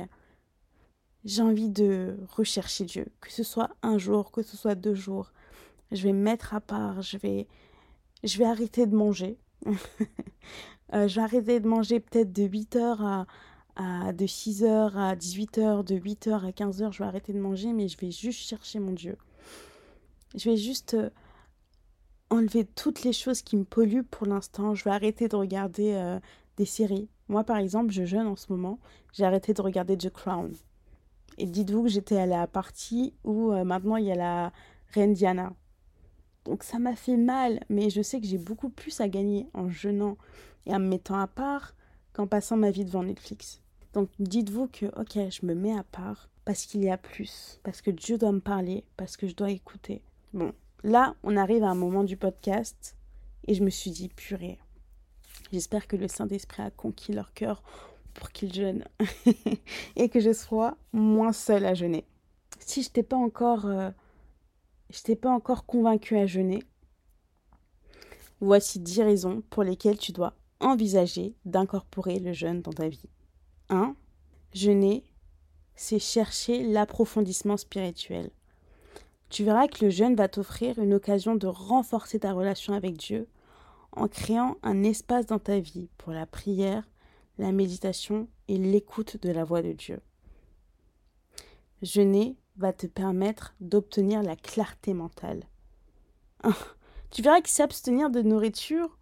j'ai 1.25 1.41
envie 1.41 1.69
de 1.69 2.17
rechercher 2.29 2.85
Dieu, 2.85 3.07
que 3.21 3.31
ce 3.31 3.43
soit 3.43 3.69
un 3.81 3.97
jour, 3.97 4.31
que 4.31 4.41
ce 4.41 4.55
soit 4.55 4.75
deux 4.75 4.95
jours. 4.95 5.31
Je 5.91 6.03
vais 6.03 6.13
mettre 6.13 6.53
à 6.53 6.61
part, 6.61 7.01
je 7.01 7.17
vais, 7.17 7.47
je 8.23 8.37
vais 8.37 8.45
arrêter 8.45 8.85
de 8.87 8.95
manger. 8.95 9.37
euh, 10.93 11.07
je 11.07 11.15
vais 11.15 11.21
arrêter 11.21 11.59
de 11.59 11.67
manger 11.67 11.99
peut-être 11.99 12.31
de 12.31 12.43
8h 12.43 12.97
à, 13.01 13.27
à, 13.75 14.13
de 14.13 14.25
6h 14.25 14.95
à 14.95 15.15
18h, 15.15 15.83
de 15.83 15.95
8h 15.95 16.45
à 16.45 16.51
15h, 16.51 16.91
je 16.91 16.99
vais 16.99 17.07
arrêter 17.07 17.33
de 17.33 17.39
manger, 17.39 17.73
mais 17.73 17.87
je 17.87 17.97
vais 17.97 18.11
juste 18.11 18.39
chercher 18.39 18.79
mon 18.79 18.91
Dieu. 18.91 19.17
Je 20.35 20.49
vais 20.49 20.57
juste 20.57 20.93
euh, 20.93 21.09
enlever 22.29 22.65
toutes 22.65 23.03
les 23.03 23.13
choses 23.13 23.41
qui 23.41 23.57
me 23.57 23.65
polluent 23.65 24.03
pour 24.03 24.27
l'instant. 24.27 24.75
Je 24.75 24.83
vais 24.83 24.91
arrêter 24.91 25.27
de 25.27 25.35
regarder 25.35 25.93
euh, 25.93 26.19
des 26.57 26.65
séries. 26.65 27.09
Moi, 27.29 27.43
par 27.43 27.57
exemple, 27.57 27.91
je 27.91 28.05
jeûne 28.05 28.27
en 28.27 28.35
ce 28.35 28.51
moment. 28.51 28.79
J'ai 29.13 29.25
arrêté 29.25 29.53
de 29.53 29.61
regarder 29.61 29.97
The 29.97 30.09
Crown. 30.09 30.53
Et 31.37 31.45
dites-vous 31.45 31.83
que 31.83 31.89
j'étais 31.89 32.17
à 32.17 32.25
la 32.25 32.47
partie 32.47 33.13
où 33.23 33.51
euh, 33.51 33.63
maintenant 33.63 33.97
il 33.97 34.05
y 34.05 34.11
a 34.11 34.15
la 34.15 34.51
reine 34.93 35.13
Diana. 35.13 35.53
Donc 36.45 36.63
ça 36.63 36.79
m'a 36.79 36.95
fait 36.95 37.17
mal, 37.17 37.59
mais 37.69 37.89
je 37.89 38.01
sais 38.01 38.19
que 38.19 38.25
j'ai 38.25 38.37
beaucoup 38.37 38.69
plus 38.69 39.01
à 39.01 39.09
gagner 39.09 39.47
en 39.53 39.69
jeûnant 39.69 40.17
et 40.65 40.73
en 40.73 40.79
me 40.79 40.87
mettant 40.87 41.19
à 41.19 41.27
part 41.27 41.75
qu'en 42.13 42.25
passant 42.25 42.57
ma 42.57 42.71
vie 42.71 42.85
devant 42.85 43.03
Netflix. 43.03 43.61
Donc 43.93 44.09
dites-vous 44.19 44.67
que, 44.67 44.85
ok, 44.99 45.29
je 45.29 45.45
me 45.45 45.53
mets 45.53 45.77
à 45.77 45.83
part 45.83 46.29
parce 46.45 46.65
qu'il 46.65 46.83
y 46.83 46.89
a 46.89 46.97
plus, 46.97 47.59
parce 47.63 47.81
que 47.81 47.91
Dieu 47.91 48.17
doit 48.17 48.31
me 48.31 48.39
parler, 48.39 48.85
parce 48.95 49.17
que 49.17 49.27
je 49.27 49.35
dois 49.35 49.51
écouter. 49.51 50.01
Bon, 50.33 50.53
là, 50.83 51.15
on 51.23 51.35
arrive 51.35 51.63
à 51.63 51.69
un 51.69 51.75
moment 51.75 52.05
du 52.05 52.15
podcast 52.15 52.95
et 53.47 53.53
je 53.53 53.63
me 53.63 53.69
suis 53.69 53.91
dit, 53.91 54.07
purée, 54.07 54.57
J'espère 55.51 55.87
que 55.87 55.95
le 55.95 56.07
Saint-Esprit 56.07 56.63
a 56.63 56.71
conquis 56.71 57.13
leur 57.13 57.33
cœur 57.33 57.63
pour 58.13 58.31
qu'ils 58.31 58.53
jeûnent 58.53 58.85
et 59.95 60.09
que 60.09 60.19
je 60.19 60.33
sois 60.33 60.77
moins 60.91 61.33
seule 61.33 61.65
à 61.65 61.73
jeûner. 61.73 62.05
Si 62.59 62.83
je 62.83 62.89
t'ai 62.89 63.03
pas 63.03 63.15
encore, 63.15 63.65
euh, 63.65 63.91
pas 65.21 65.31
encore 65.31 65.65
convaincu 65.65 66.17
à 66.17 66.25
jeûner, 66.25 66.63
voici 68.41 68.79
10 68.79 69.03
raisons 69.03 69.43
pour 69.49 69.63
lesquelles 69.63 69.97
tu 69.97 70.11
dois 70.11 70.33
envisager 70.59 71.35
d'incorporer 71.45 72.19
le 72.19 72.33
jeûne 72.33 72.61
dans 72.61 72.73
ta 72.73 72.89
vie. 72.89 73.09
1. 73.69 73.95
Jeûner, 74.53 75.03
c'est 75.75 75.99
chercher 75.99 76.63
l'approfondissement 76.63 77.57
spirituel. 77.57 78.31
Tu 79.29 79.43
verras 79.43 79.67
que 79.67 79.85
le 79.85 79.91
jeûne 79.91 80.15
va 80.15 80.27
t'offrir 80.27 80.79
une 80.79 80.93
occasion 80.93 81.35
de 81.35 81.47
renforcer 81.47 82.19
ta 82.19 82.33
relation 82.33 82.73
avec 82.73 82.97
Dieu 82.97 83.27
en 83.97 84.07
créant 84.07 84.57
un 84.63 84.83
espace 84.83 85.25
dans 85.25 85.39
ta 85.39 85.59
vie 85.59 85.89
pour 85.97 86.13
la 86.13 86.25
prière, 86.25 86.87
la 87.37 87.51
méditation 87.51 88.27
et 88.47 88.57
l'écoute 88.57 89.21
de 89.21 89.31
la 89.31 89.43
voix 89.43 89.61
de 89.61 89.73
Dieu. 89.73 89.99
Jeûner 91.81 92.35
va 92.57 92.73
te 92.73 92.87
permettre 92.87 93.55
d'obtenir 93.59 94.23
la 94.23 94.35
clarté 94.35 94.93
mentale. 94.93 95.43
tu 97.11 97.21
verras 97.21 97.41
que 97.41 97.49
s'abstenir 97.49 98.09
de 98.09 98.21
nourriture, 98.21 98.97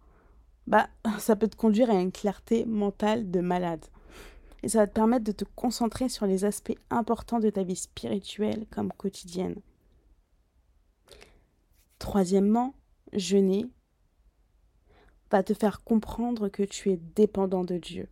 bah, 0.66 0.88
ça 1.18 1.36
peut 1.36 1.48
te 1.48 1.56
conduire 1.56 1.90
à 1.90 2.00
une 2.00 2.12
clarté 2.12 2.64
mentale 2.64 3.30
de 3.30 3.40
malade. 3.40 3.84
Et 4.62 4.68
ça 4.68 4.78
va 4.78 4.86
te 4.86 4.94
permettre 4.94 5.24
de 5.24 5.32
te 5.32 5.44
concentrer 5.44 6.08
sur 6.08 6.26
les 6.26 6.44
aspects 6.44 6.78
importants 6.90 7.38
de 7.38 7.50
ta 7.50 7.62
vie 7.62 7.76
spirituelle 7.76 8.66
comme 8.70 8.92
quotidienne. 8.92 9.60
Troisièmement, 11.98 12.74
jeûner 13.12 13.66
va 15.30 15.42
te 15.42 15.54
faire 15.54 15.82
comprendre 15.82 16.48
que 16.48 16.62
tu 16.62 16.90
es 16.90 16.96
dépendant 17.14 17.64
de 17.64 17.78
Dieu. 17.78 18.08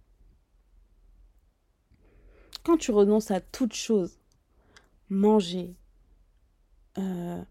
Quand 2.64 2.76
tu 2.76 2.90
renonces 2.90 3.30
à 3.30 3.40
toute 3.40 3.74
chose, 3.74 4.18
manger, 5.10 5.74
euh, 6.98 7.42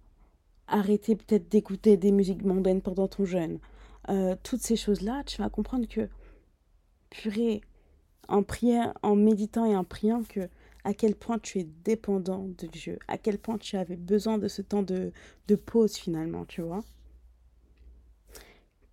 arrêter 0.68 1.16
peut-être 1.16 1.50
d'écouter 1.50 1.98
des 1.98 2.12
musiques 2.12 2.44
mondaines 2.44 2.82
pendant 2.82 3.08
ton 3.08 3.26
jeûne, 3.26 3.60
euh, 4.10 4.36
toutes 4.44 4.62
ces 4.62 4.76
choses-là, 4.76 5.24
tu 5.26 5.42
vas 5.42 5.50
comprendre 5.50 5.88
que, 5.88 6.10
purée, 7.10 7.62
en 8.28 8.44
priant, 8.44 8.94
en 9.04 9.16
méditant 9.16 9.66
et 9.66 9.76
en 9.76 9.84
priant, 9.84 10.24
que 10.24 10.50
à 10.84 10.94
quel 10.94 11.16
point 11.16 11.40
tu 11.40 11.60
es 11.60 11.68
dépendant 11.84 12.50
de 12.58 12.68
Dieu, 12.68 13.00
à 13.08 13.18
quel 13.18 13.38
point 13.38 13.58
tu 13.58 13.78
avais 13.78 13.96
besoin 13.96 14.38
de 14.38 14.48
ce 14.48 14.62
temps 14.62 14.84
de, 14.84 15.12
de 15.48 15.56
pause 15.56 15.96
finalement, 15.96 16.46
tu 16.46 16.62
vois. 16.62 16.84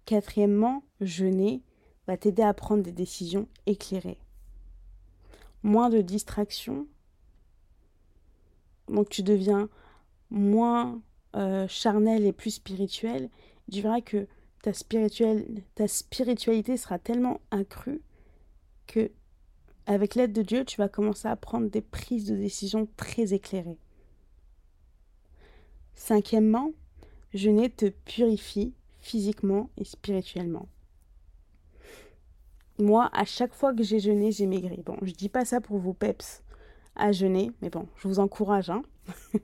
Quatrièmement, 0.05 0.83
jeûner 1.01 1.63
va 2.07 2.17
t'aider 2.17 2.43
à 2.43 2.55
prendre 2.55 2.83
des 2.83 2.93
décisions 2.93 3.49
éclairées. 3.67 4.19
Moins 5.63 5.91
de 5.91 6.01
distractions. 6.01 6.87
Donc 8.89 9.09
tu 9.09 9.23
deviens 9.23 9.69
moins 10.31 11.01
euh, 11.37 11.69
charnel 11.69 12.27
et 12.27 12.33
plus 12.33 12.53
spirituel. 12.53 13.31
Tu 13.71 13.83
verras 13.83 14.01
que 14.01 14.27
ta, 14.63 14.73
ta 15.75 15.89
spiritualité 15.89 16.77
sera 16.77 16.99
tellement 16.99 17.41
accrue 17.51 18.03
que 18.87 19.11
avec 19.87 20.15
l'aide 20.15 20.33
de 20.33 20.43
Dieu, 20.43 20.65
tu 20.65 20.77
vas 20.77 20.89
commencer 20.89 21.27
à 21.27 21.37
prendre 21.37 21.69
des 21.69 21.81
prises 21.81 22.27
de 22.27 22.37
décision 22.37 22.87
très 22.97 23.33
éclairées. 23.33 23.79
Cinquièmement, 25.95 26.73
jeûner 27.35 27.71
te 27.71 27.87
purifie 27.87 28.75
physiquement 29.01 29.71
et 29.77 29.85
spirituellement. 29.85 30.69
Moi, 32.79 33.11
à 33.13 33.25
chaque 33.25 33.53
fois 33.53 33.75
que 33.75 33.83
j'ai 33.83 34.01
jeûné, 34.01 34.33
j'ai 34.33 34.47
maigri. 34.47 34.83
Bon, 34.85 34.97
je 35.03 35.13
dis 35.13 35.29
pas 35.29 35.45
ça 35.45 35.61
pour 35.61 35.79
vous 35.79 35.93
peps 35.93 36.43
à 36.97 37.13
jeûner, 37.13 37.53
mais 37.61 37.71
bon, 37.71 37.87
je 37.97 38.09
vous 38.09 38.19
encourage, 38.19 38.71
hein. 38.71 38.83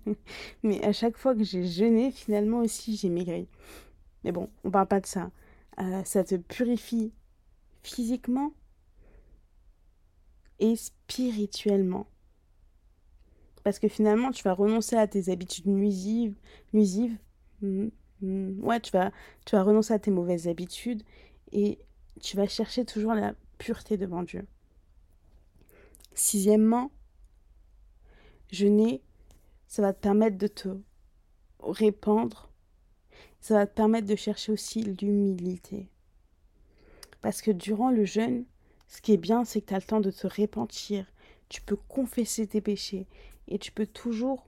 mais 0.62 0.82
à 0.84 0.92
chaque 0.92 1.16
fois 1.16 1.34
que 1.34 1.44
j'ai 1.44 1.66
jeûné, 1.66 2.10
finalement 2.10 2.60
aussi, 2.60 2.96
j'ai 2.96 3.08
maigri. 3.08 3.48
Mais 4.24 4.32
bon, 4.32 4.48
on 4.64 4.70
parle 4.70 4.88
pas 4.88 5.00
de 5.00 5.06
ça. 5.06 5.30
Euh, 5.78 6.02
ça 6.04 6.24
te 6.24 6.36
purifie 6.36 7.12
physiquement 7.82 8.52
et 10.58 10.76
spirituellement. 10.76 12.06
Parce 13.62 13.78
que 13.78 13.88
finalement, 13.88 14.30
tu 14.30 14.42
vas 14.44 14.54
renoncer 14.54 14.96
à 14.96 15.06
tes 15.06 15.30
habitudes 15.30 15.66
nuisives, 15.66 16.36
Hmm, 17.62 17.88
ouais, 18.22 18.80
tu 18.80 18.92
vas, 18.92 19.12
tu 19.44 19.56
vas 19.56 19.62
renoncer 19.62 19.94
à 19.94 19.98
tes 19.98 20.10
mauvaises 20.10 20.48
habitudes 20.48 21.02
et 21.52 21.78
tu 22.20 22.36
vas 22.36 22.48
chercher 22.48 22.84
toujours 22.84 23.14
la 23.14 23.34
pureté 23.58 23.96
devant 23.96 24.22
Dieu. 24.22 24.46
Sixièmement, 26.14 26.90
jeûner, 28.50 29.02
ça 29.66 29.82
va 29.82 29.92
te 29.92 30.00
permettre 30.00 30.38
de 30.38 30.46
te 30.46 30.68
répandre. 31.60 32.50
Ça 33.40 33.54
va 33.54 33.66
te 33.66 33.74
permettre 33.74 34.06
de 34.06 34.16
chercher 34.16 34.52
aussi 34.52 34.82
l'humilité. 34.82 35.88
Parce 37.20 37.42
que 37.42 37.50
durant 37.50 37.90
le 37.90 38.04
jeûne, 38.04 38.44
ce 38.88 39.00
qui 39.00 39.12
est 39.12 39.18
bien, 39.18 39.44
c'est 39.44 39.60
que 39.60 39.66
tu 39.66 39.74
as 39.74 39.78
le 39.78 39.84
temps 39.84 40.00
de 40.00 40.10
te 40.10 40.26
repentir. 40.26 41.06
Tu 41.48 41.60
peux 41.60 41.76
confesser 41.76 42.46
tes 42.46 42.60
péchés 42.60 43.06
et 43.48 43.58
tu 43.58 43.72
peux 43.72 43.86
toujours 43.86 44.45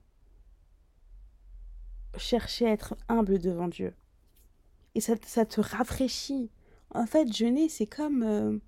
chercher 2.20 2.66
à 2.66 2.72
être 2.72 2.96
humble 3.08 3.38
devant 3.38 3.68
Dieu. 3.68 3.94
Et 4.94 5.00
ça, 5.00 5.16
te 5.16 5.60
rafraîchit. 5.60 6.50
En 6.94 7.06
fait, 7.06 7.32
jeûner, 7.32 7.68
c'est 7.68 7.86
comme. 7.86 8.22
Euh, 8.22 8.58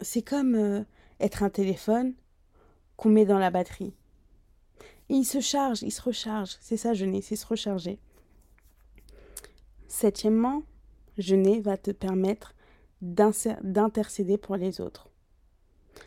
c'est 0.00 0.22
comme 0.22 0.54
euh, 0.54 0.82
être 1.20 1.42
un 1.42 1.50
téléphone 1.50 2.14
qu'on 2.96 3.10
met 3.10 3.26
dans 3.26 3.38
la 3.38 3.50
batterie. 3.50 3.94
Il 5.08 5.24
se 5.24 5.40
charge, 5.40 5.82
il 5.82 5.92
se 5.92 6.02
recharge. 6.02 6.56
C'est 6.60 6.76
ça, 6.76 6.94
jeûner, 6.94 7.20
c'est 7.20 7.36
se 7.36 7.46
recharger. 7.46 8.00
Septièmement, 9.86 10.62
jeûner 11.18 11.60
va 11.60 11.76
te 11.76 11.90
permettre 11.90 12.54
d'intercéder 13.00 14.38
pour 14.38 14.56
les 14.56 14.80
autres. 14.80 15.10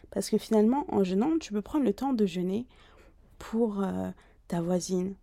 Parce 0.09 0.29
que 0.29 0.37
finalement, 0.37 0.85
en 0.89 1.03
jeûnant, 1.03 1.37
tu 1.39 1.53
peux 1.53 1.61
prendre 1.61 1.85
le 1.85 1.93
temps 1.93 2.13
de 2.13 2.25
jeûner 2.25 2.65
pour 3.37 3.81
euh, 3.83 4.09
ta 4.47 4.61
voisine, 4.61 5.15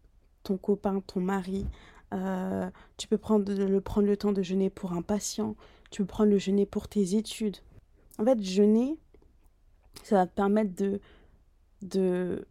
ton 0.45 0.57
copain, 0.57 1.01
ton 1.01 1.21
mari. 1.21 1.67
Euh, 2.13 2.71
tu 2.97 3.09
peux 3.09 3.19
prendre 3.19 3.53
le, 3.53 3.81
prendre 3.81 4.07
le 4.07 4.17
temps 4.17 4.33
de 4.33 4.43
jeûner 4.43 4.71
pour 4.71 4.93
un 4.93 5.03
patient. 5.03 5.57
Tu 5.91 6.03
peux 6.03 6.07
prendre 6.07 6.31
le 6.31 6.39
jeûner 6.39 6.67
pour 6.67 6.87
tes 6.87 7.17
études. 7.17 7.57
En 8.19 8.25
fait, 8.25 8.41
jeûner, 8.41 8.97
ça 10.05 10.17
va 10.17 10.27
te 10.27 10.35
permettre 10.35 10.75
de, 10.77 11.01
de 11.83 12.47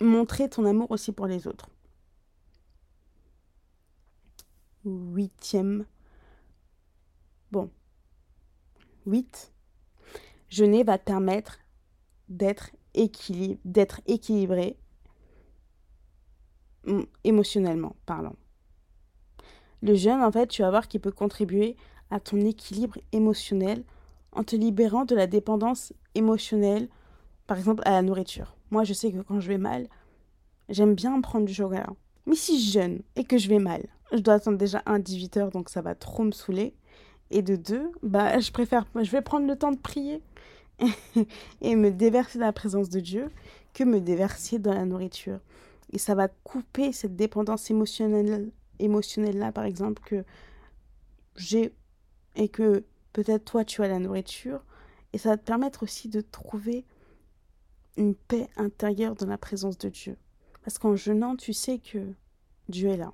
montrer 0.00 0.50
ton 0.50 0.66
amour 0.66 0.90
aussi 0.90 1.12
pour 1.12 1.26
les 1.26 1.46
autres. 1.46 1.70
Huitième. 4.84 5.86
Bon. 7.50 7.70
Huit. 9.06 9.52
Jeûner 10.48 10.84
va 10.84 10.98
te 10.98 11.04
permettre 11.04 11.58
d'être 12.28 12.70
équilibré 14.06 14.76
émotionnellement 17.24 17.96
parlant. 18.06 18.36
Le 19.82 19.94
jeûne, 19.94 20.22
en 20.22 20.30
fait, 20.30 20.46
tu 20.46 20.62
vas 20.62 20.70
voir 20.70 20.88
qu'il 20.88 21.00
peut 21.00 21.12
contribuer 21.12 21.76
à 22.10 22.20
ton 22.20 22.40
équilibre 22.40 22.98
émotionnel 23.12 23.84
en 24.32 24.44
te 24.44 24.56
libérant 24.56 25.04
de 25.04 25.14
la 25.14 25.26
dépendance 25.26 25.92
émotionnelle, 26.14 26.88
par 27.46 27.58
exemple 27.58 27.82
à 27.86 27.92
la 27.92 28.02
nourriture. 28.02 28.56
Moi, 28.70 28.84
je 28.84 28.92
sais 28.92 29.10
que 29.10 29.22
quand 29.22 29.40
je 29.40 29.48
vais 29.48 29.58
mal, 29.58 29.88
j'aime 30.68 30.94
bien 30.94 31.20
prendre 31.20 31.46
du 31.46 31.54
chocolat. 31.54 31.88
Mais 32.26 32.36
si 32.36 32.62
je 32.62 32.72
jeûne 32.72 33.02
et 33.16 33.24
que 33.24 33.38
je 33.38 33.48
vais 33.48 33.58
mal, 33.58 33.82
je 34.12 34.18
dois 34.18 34.34
attendre 34.34 34.58
déjà 34.58 34.82
un 34.86 34.98
18 34.98 35.36
heures, 35.38 35.50
donc 35.50 35.68
ça 35.68 35.82
va 35.82 35.94
trop 35.94 36.22
me 36.22 36.32
saouler. 36.32 36.74
Et 37.30 37.42
de 37.42 37.56
deux, 37.56 37.90
bah, 38.02 38.38
je 38.38 38.50
préfère, 38.50 38.86
je 38.94 39.10
vais 39.10 39.22
prendre 39.22 39.46
le 39.46 39.56
temps 39.56 39.72
de 39.72 39.78
prier 39.78 40.20
et 41.60 41.76
me 41.76 41.90
déverser 41.90 42.38
dans 42.38 42.46
la 42.46 42.52
présence 42.52 42.88
de 42.88 43.00
Dieu 43.00 43.30
que 43.72 43.84
me 43.84 44.00
déverser 44.00 44.58
dans 44.58 44.74
la 44.74 44.84
nourriture. 44.84 45.38
Et 45.92 45.98
ça 45.98 46.14
va 46.14 46.28
couper 46.28 46.92
cette 46.92 47.16
dépendance 47.16 47.70
émotionnelle, 47.70 48.50
émotionnelle 48.78 49.38
là, 49.38 49.52
par 49.52 49.64
exemple, 49.64 50.02
que 50.04 50.24
j'ai 51.36 51.72
et 52.36 52.48
que 52.48 52.84
peut-être 53.12 53.44
toi 53.44 53.64
tu 53.64 53.82
as 53.82 53.88
la 53.88 53.98
nourriture. 53.98 54.64
Et 55.12 55.18
ça 55.18 55.30
va 55.30 55.36
te 55.36 55.44
permettre 55.44 55.82
aussi 55.82 56.08
de 56.08 56.20
trouver 56.20 56.84
une 57.96 58.14
paix 58.14 58.48
intérieure 58.56 59.16
dans 59.16 59.26
la 59.26 59.38
présence 59.38 59.78
de 59.78 59.88
Dieu. 59.88 60.16
Parce 60.62 60.78
qu'en 60.78 60.94
jeûnant, 60.94 61.36
tu 61.36 61.52
sais 61.52 61.78
que 61.78 62.12
Dieu 62.68 62.90
est 62.90 62.96
là. 62.96 63.12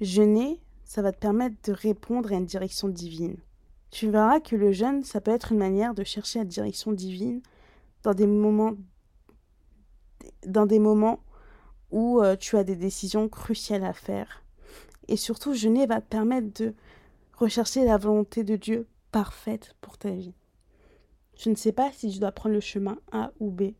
Jeûner, 0.00 0.60
ça 0.84 1.02
va 1.02 1.12
te 1.12 1.18
permettre 1.18 1.56
de 1.64 1.72
répondre 1.72 2.32
à 2.32 2.36
une 2.36 2.46
direction 2.46 2.88
divine. 2.88 3.36
Tu 3.90 4.10
verras 4.10 4.40
que 4.40 4.56
le 4.56 4.72
jeûne, 4.72 5.04
ça 5.04 5.20
peut 5.20 5.30
être 5.30 5.52
une 5.52 5.58
manière 5.58 5.94
de 5.94 6.04
chercher 6.04 6.38
la 6.40 6.44
direction 6.44 6.92
divine 6.92 7.42
dans 8.02 8.14
des 8.14 8.26
moments 8.26 8.74
dans 10.46 10.66
des 10.66 10.78
moments 10.78 11.20
où 11.96 12.20
euh, 12.20 12.36
tu 12.36 12.58
as 12.58 12.64
des 12.64 12.76
décisions 12.76 13.26
cruciales 13.26 13.82
à 13.82 13.94
faire. 13.94 14.42
Et 15.08 15.16
surtout, 15.16 15.54
jeûner 15.54 15.86
va 15.86 16.02
te 16.02 16.06
permettre 16.06 16.52
de 16.60 16.74
rechercher 17.38 17.86
la 17.86 17.96
volonté 17.96 18.44
de 18.44 18.54
Dieu 18.56 18.86
parfaite 19.12 19.74
pour 19.80 19.96
ta 19.96 20.10
vie. 20.10 20.34
Je 21.38 21.48
ne 21.48 21.54
sais 21.54 21.72
pas 21.72 21.90
si 21.92 22.12
je 22.12 22.20
dois 22.20 22.32
prendre 22.32 22.54
le 22.54 22.60
chemin 22.60 22.98
A 23.12 23.32
ou 23.40 23.50
B. 23.50 23.72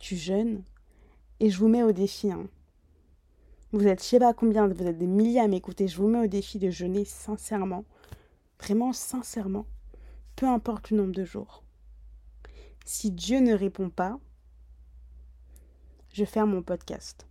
Tu 0.00 0.16
jeûnes 0.16 0.64
et 1.38 1.48
je 1.48 1.58
vous 1.60 1.68
mets 1.68 1.84
au 1.84 1.92
défi. 1.92 2.32
Hein. 2.32 2.48
Vous 3.70 3.86
êtes, 3.86 4.02
je 4.02 4.08
sais 4.08 4.18
pas 4.18 4.34
combien, 4.34 4.66
vous 4.66 4.82
êtes 4.82 4.98
des 4.98 5.06
milliers 5.06 5.38
à 5.38 5.46
m'écouter. 5.46 5.86
Je 5.86 5.96
vous 5.96 6.08
mets 6.08 6.24
au 6.24 6.26
défi 6.26 6.58
de 6.58 6.70
jeûner 6.70 7.04
sincèrement, 7.04 7.84
vraiment 8.60 8.92
sincèrement, 8.92 9.66
peu 10.34 10.46
importe 10.46 10.90
le 10.90 10.96
nombre 10.96 11.14
de 11.14 11.24
jours. 11.24 11.62
Si 12.84 13.12
Dieu 13.12 13.38
ne 13.38 13.54
répond 13.54 13.90
pas, 13.90 14.18
je 16.16 16.24
ferme 16.24 16.52
mon 16.52 16.62
podcast. 16.62 17.26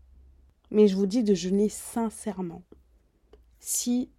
Mais 0.70 0.88
je 0.88 0.96
vous 0.96 1.08
dis 1.08 1.24
de 1.24 1.34
jeûner 1.34 1.70
sincèrement. 1.70 2.62
Si 3.58 4.12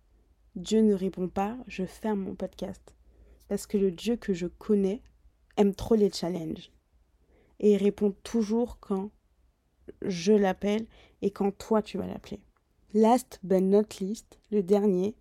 Dieu 0.56 0.80
ne 0.80 0.92
répond 0.92 1.28
pas, 1.28 1.56
je 1.68 1.84
ferme 1.84 2.22
mon 2.22 2.34
podcast. 2.34 2.96
Parce 3.46 3.68
que 3.68 3.78
le 3.78 3.92
Dieu 3.92 4.16
que 4.16 4.34
je 4.34 4.48
connais 4.48 5.02
aime 5.56 5.72
trop 5.72 5.94
les 5.94 6.10
challenges. 6.10 6.72
Et 7.60 7.74
il 7.74 7.76
répond 7.76 8.12
toujours 8.24 8.80
quand 8.80 9.12
je 10.02 10.32
l'appelle 10.32 10.88
et 11.22 11.30
quand 11.30 11.56
toi 11.56 11.80
tu 11.80 11.96
vas 11.96 12.08
l'appeler. 12.08 12.40
Last 12.92 13.38
but 13.44 13.62
not 13.62 13.86
least, 14.00 14.40
le 14.50 14.64
dernier, 14.64 15.14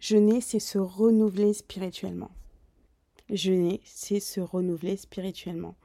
jeûner, 0.00 0.40
c'est 0.40 0.58
se 0.58 0.78
renouveler 0.78 1.54
spirituellement. 1.54 2.32
Jeûner, 3.30 3.80
c'est 3.84 4.18
se 4.18 4.40
renouveler 4.40 4.96
spirituellement. 4.96 5.76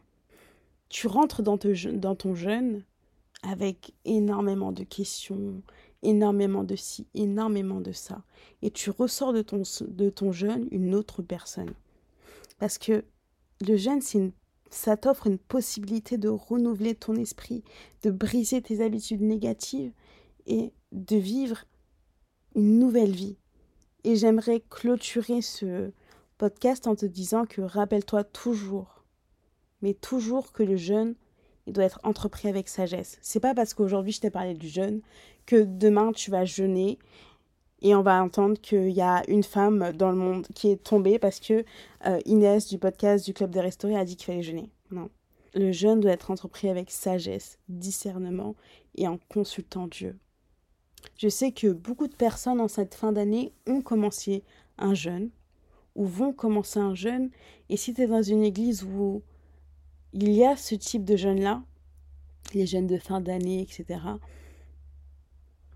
Tu 0.91 1.07
rentres 1.07 1.41
dans, 1.41 1.57
ton 1.57 2.35
jeûne 2.35 2.83
avec 3.43 3.93
énormément 4.03 4.73
de 4.73 4.83
questions, 4.83 5.63
énormément 6.03 6.65
de 6.65 6.75
ci, 6.75 7.07
énormément 7.13 7.79
de 7.79 7.93
ça. 7.93 8.23
Et 8.61 8.71
tu 8.71 8.89
ressors 8.89 9.31
de 9.31 9.41
ton, 9.41 10.31
jeûne 10.33 10.67
une 10.69 10.93
autre 10.93 11.21
personne. 11.21 11.73
Parce 12.59 12.77
que 12.77 13.05
le 13.65 13.77
jeûne, 13.77 14.01
ça 14.69 14.97
t'offre 14.97 15.27
une 15.27 15.37
possibilité 15.37 16.17
de 16.17 16.27
renouveler 16.27 16.93
ton 16.93 17.15
esprit, 17.15 17.63
de 18.03 18.11
briser 18.11 18.61
tes 18.61 18.83
habitudes 18.83 19.21
négatives 19.21 19.93
et 20.45 20.73
de 20.91 21.15
vivre 21.15 21.63
une 22.53 22.79
nouvelle 22.79 23.15
vie. 23.15 23.37
Et 24.03 24.17
j'aimerais 24.17 24.61
clôturer 24.69 25.41
ce 25.41 25.93
podcast 26.37 26.85
en 26.85 26.95
te 26.95 27.05
disant 27.05 27.45
que 27.45 27.61
rappelle-toi 27.61 28.25
toujours, 28.25 29.00
mais 29.81 29.93
toujours 29.93 30.51
que 30.51 30.63
le 30.63 30.77
jeûne, 30.77 31.15
il 31.67 31.73
doit 31.73 31.83
être 31.83 31.99
entrepris 32.03 32.47
avec 32.47 32.67
sagesse. 32.67 33.17
C'est 33.21 33.39
pas 33.39 33.53
parce 33.53 33.73
qu'aujourd'hui 33.73 34.11
je 34.11 34.21
t'ai 34.21 34.29
parlé 34.29 34.53
du 34.53 34.67
jeûne 34.67 35.01
que 35.45 35.63
demain 35.63 36.11
tu 36.11 36.31
vas 36.31 36.45
jeûner 36.45 36.97
et 37.81 37.95
on 37.95 38.01
va 38.01 38.21
entendre 38.23 38.59
qu'il 38.61 38.89
y 38.89 39.01
a 39.01 39.23
une 39.27 39.43
femme 39.43 39.91
dans 39.93 40.11
le 40.11 40.17
monde 40.17 40.47
qui 40.53 40.69
est 40.69 40.83
tombée 40.83 41.17
parce 41.17 41.39
que 41.39 41.65
euh, 42.05 42.19
Inès 42.25 42.67
du 42.67 42.77
podcast 42.77 43.25
du 43.25 43.33
Club 43.33 43.51
des 43.51 43.61
Restaurés 43.61 43.97
a 43.97 44.05
dit 44.05 44.15
qu'il 44.15 44.27
fallait 44.27 44.43
jeûner. 44.43 44.69
Non. 44.91 45.09
Le 45.53 45.71
jeûne 45.71 45.99
doit 45.99 46.11
être 46.11 46.31
entrepris 46.31 46.69
avec 46.69 46.91
sagesse, 46.91 47.57
discernement 47.67 48.55
et 48.95 49.07
en 49.07 49.17
consultant 49.29 49.87
Dieu. 49.87 50.15
Je 51.17 51.27
sais 51.27 51.51
que 51.51 51.67
beaucoup 51.67 52.07
de 52.07 52.15
personnes 52.15 52.61
en 52.61 52.67
cette 52.67 52.93
fin 52.93 53.11
d'année 53.11 53.51
ont 53.67 53.81
commencé 53.81 54.43
un 54.77 54.93
jeûne 54.93 55.29
ou 55.95 56.05
vont 56.05 56.33
commencer 56.33 56.79
un 56.79 56.93
jeûne. 56.93 57.31
Et 57.69 57.77
si 57.77 57.93
tu 57.93 58.01
es 58.01 58.07
dans 58.07 58.21
une 58.21 58.43
église 58.43 58.83
où 58.83 59.23
il 60.13 60.31
y 60.31 60.43
a 60.43 60.55
ce 60.55 60.75
type 60.75 61.05
de 61.05 61.15
jeûne-là, 61.15 61.63
les 62.53 62.65
jeûnes 62.65 62.87
de 62.87 62.97
fin 62.97 63.21
d'année, 63.21 63.61
etc., 63.61 63.99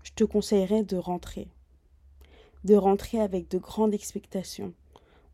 je 0.02 0.12
te 0.12 0.24
conseillerais 0.24 0.84
de 0.84 0.96
rentrer. 0.96 1.48
De 2.64 2.74
rentrer 2.74 3.20
avec 3.20 3.50
de 3.50 3.58
grandes 3.58 3.94
expectations. 3.94 4.72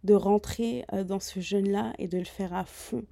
De 0.05 0.15
rentrer 0.15 0.85
euh, 0.93 1.05
dans 1.05 1.21
ce 1.21 1.41
jeûne-là 1.41 1.93
et 1.99 2.09
de 2.09 2.19
le 2.19 2.25
faire 2.25 2.55
à 2.55 2.65
fond. 2.65 3.05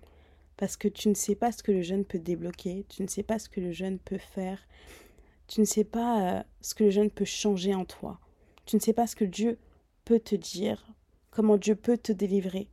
Parce 0.57 0.77
que 0.77 0.89
tu 0.89 1.09
ne 1.09 1.15
sais 1.15 1.35
pas 1.35 1.53
ce 1.53 1.63
que 1.63 1.73
le 1.73 1.83
jeûne 1.83 2.05
peut 2.05 2.19
débloquer, 2.19 2.85
tu 2.89 3.03
ne 3.03 3.09
sais 3.09 3.23
pas 3.23 3.39
ce 3.39 3.49
que 3.49 3.61
le 3.61 3.73
jeûne 3.73 3.99
peut 3.99 4.19
faire, 4.19 4.59
tu 5.49 5.61
ne 5.61 5.65
sais 5.65 5.85
pas 5.85 6.39
euh, 6.39 6.43
ce 6.61 6.75
que 6.75 6.85
le 6.85 6.91
jeûne 6.91 7.11
peut 7.11 7.25
changer 7.25 7.75
en 7.75 7.85
toi. 7.85 8.21
Tu 8.67 8.77
ne 8.77 8.81
sais 8.81 8.93
pas 8.93 9.07
ce 9.07 9.17
que 9.17 9.25
Dieu 9.25 9.59
peut 10.05 10.21
te 10.21 10.35
dire, 10.35 10.87
comment 11.31 11.57
Dieu 11.57 11.75
peut 11.75 11.99
te 11.99 12.13
délivrer. 12.13 12.69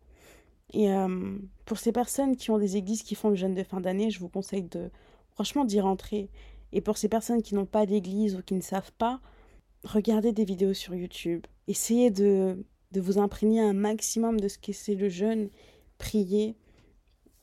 Et 0.74 0.92
euh, 0.92 1.38
pour 1.66 1.78
ces 1.78 1.92
personnes 1.92 2.36
qui 2.36 2.52
ont 2.52 2.58
des 2.58 2.78
églises 2.78 3.04
qui 3.04 3.16
font 3.16 3.30
le 3.30 3.36
jeûne 3.36 3.54
de 3.54 3.64
fin 3.64 3.80
d'année, 3.80 4.10
je 4.12 4.20
vous 4.20 4.30
conseille 4.30 4.64
de 4.64 4.90
franchement 5.32 5.66
d'y 5.66 5.80
rentrer. 5.80 6.30
Et 6.74 6.82
pour 6.82 6.98
ces 6.98 7.08
personnes 7.08 7.42
qui 7.42 7.56
n'ont 7.56 7.66
pas 7.66 7.86
d'église 7.86 8.36
ou 8.36 8.42
qui 8.42 8.54
ne 8.54 8.62
savent 8.62 8.92
pas, 8.98 9.22
regardez 9.84 10.34
des 10.34 10.46
vidéos 10.46 10.74
sur 10.74 10.94
YouTube. 10.94 11.46
Essayez 11.68 12.12
de, 12.12 12.66
de 12.92 13.02
vous 13.02 13.18
imprégner 13.18 13.62
un 13.62 13.74
maximum 13.74 14.40
de 14.40 14.48
ce 14.48 14.58
que 14.58 14.74
c'est 14.74 14.96
le 14.96 15.10
jeûne, 15.10 15.50
priez. 15.98 16.56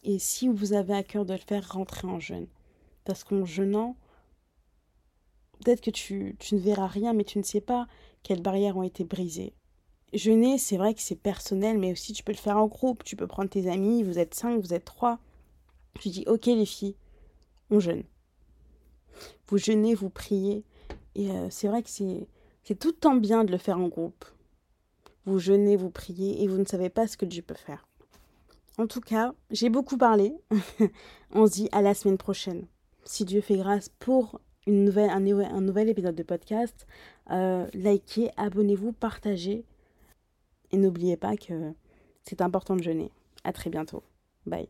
Et 0.02 0.18
si 0.18 0.48
vous 0.48 0.74
avez 0.74 0.94
à 0.94 1.02
cœur 1.02 1.24
de 1.24 1.32
le 1.32 1.38
faire, 1.38 1.72
rentrez 1.72 2.06
en 2.06 2.20
jeûne. 2.20 2.46
Parce 3.04 3.24
qu'en 3.24 3.44
jeûnant, 3.44 3.96
peut-être 5.64 5.80
que 5.80 5.90
tu, 5.90 6.36
ne 6.52 6.58
verras 6.58 6.86
rien, 6.86 7.12
mais 7.12 7.24
tu 7.24 7.38
ne 7.38 7.42
sais 7.42 7.60
pas 7.60 7.86
quelles 8.22 8.42
barrières 8.42 8.76
ont 8.76 8.82
été 8.82 9.04
brisées. 9.04 9.54
Jeûner, 10.14 10.58
c'est 10.58 10.76
vrai 10.76 10.94
que 10.94 11.00
c'est 11.00 11.16
personnel, 11.16 11.78
mais 11.78 11.90
aussi 11.92 12.12
tu 12.12 12.22
peux 12.22 12.32
le 12.32 12.38
faire 12.38 12.56
en 12.56 12.66
groupe. 12.66 13.02
Tu 13.02 13.16
peux 13.16 13.26
prendre 13.26 13.50
tes 13.50 13.68
amis, 13.68 14.02
vous 14.02 14.18
êtes 14.18 14.34
cinq, 14.34 14.60
vous 14.60 14.72
êtes 14.72 14.84
trois. 14.84 15.18
Tu 16.00 16.08
dis, 16.08 16.24
ok 16.26 16.46
les 16.46 16.66
filles, 16.66 16.96
on 17.70 17.80
jeûne. 17.80 18.04
Vous 19.48 19.58
jeûnez, 19.58 19.94
vous 19.94 20.10
priez. 20.10 20.64
Et 21.14 21.30
euh, 21.30 21.48
c'est 21.50 21.68
vrai 21.68 21.82
que 21.82 21.90
c'est, 21.90 22.26
tout 22.78 22.88
le 22.88 22.94
temps 22.94 23.16
bien 23.16 23.44
de 23.44 23.52
le 23.52 23.58
faire 23.58 23.78
en 23.78 23.88
groupe. 23.88 24.24
Vous 25.26 25.38
jeûnez, 25.38 25.76
vous 25.76 25.90
priez, 25.90 26.42
et 26.42 26.48
vous 26.48 26.58
ne 26.58 26.64
savez 26.64 26.90
pas 26.90 27.06
ce 27.06 27.16
que 27.16 27.24
Dieu 27.24 27.42
peut 27.42 27.54
faire. 27.54 27.88
En 28.78 28.86
tout 28.86 29.00
cas, 29.00 29.34
j'ai 29.50 29.68
beaucoup 29.68 29.96
parlé. 29.96 30.34
on 31.32 31.46
se 31.46 31.52
dit 31.52 31.68
à 31.72 31.82
la 31.82 31.94
semaine 31.94 32.18
prochaine. 32.18 32.66
Si 33.04 33.24
Dieu 33.24 33.40
fait 33.40 33.56
grâce 33.56 33.88
pour 33.98 34.40
une 34.66 34.84
nouvelle, 34.84 35.10
un, 35.10 35.24
un 35.26 35.60
nouvel 35.60 35.88
épisode 35.88 36.14
de 36.14 36.22
podcast. 36.22 36.86
Euh, 37.30 37.66
likez, 37.74 38.30
abonnez-vous, 38.36 38.92
partagez. 38.92 39.64
Et 40.74 40.76
n'oubliez 40.76 41.16
pas 41.16 41.36
que 41.36 41.72
c'est 42.24 42.42
important 42.42 42.74
de 42.74 42.82
jeûner. 42.82 43.12
À 43.44 43.52
très 43.52 43.70
bientôt. 43.70 44.02
Bye. 44.44 44.68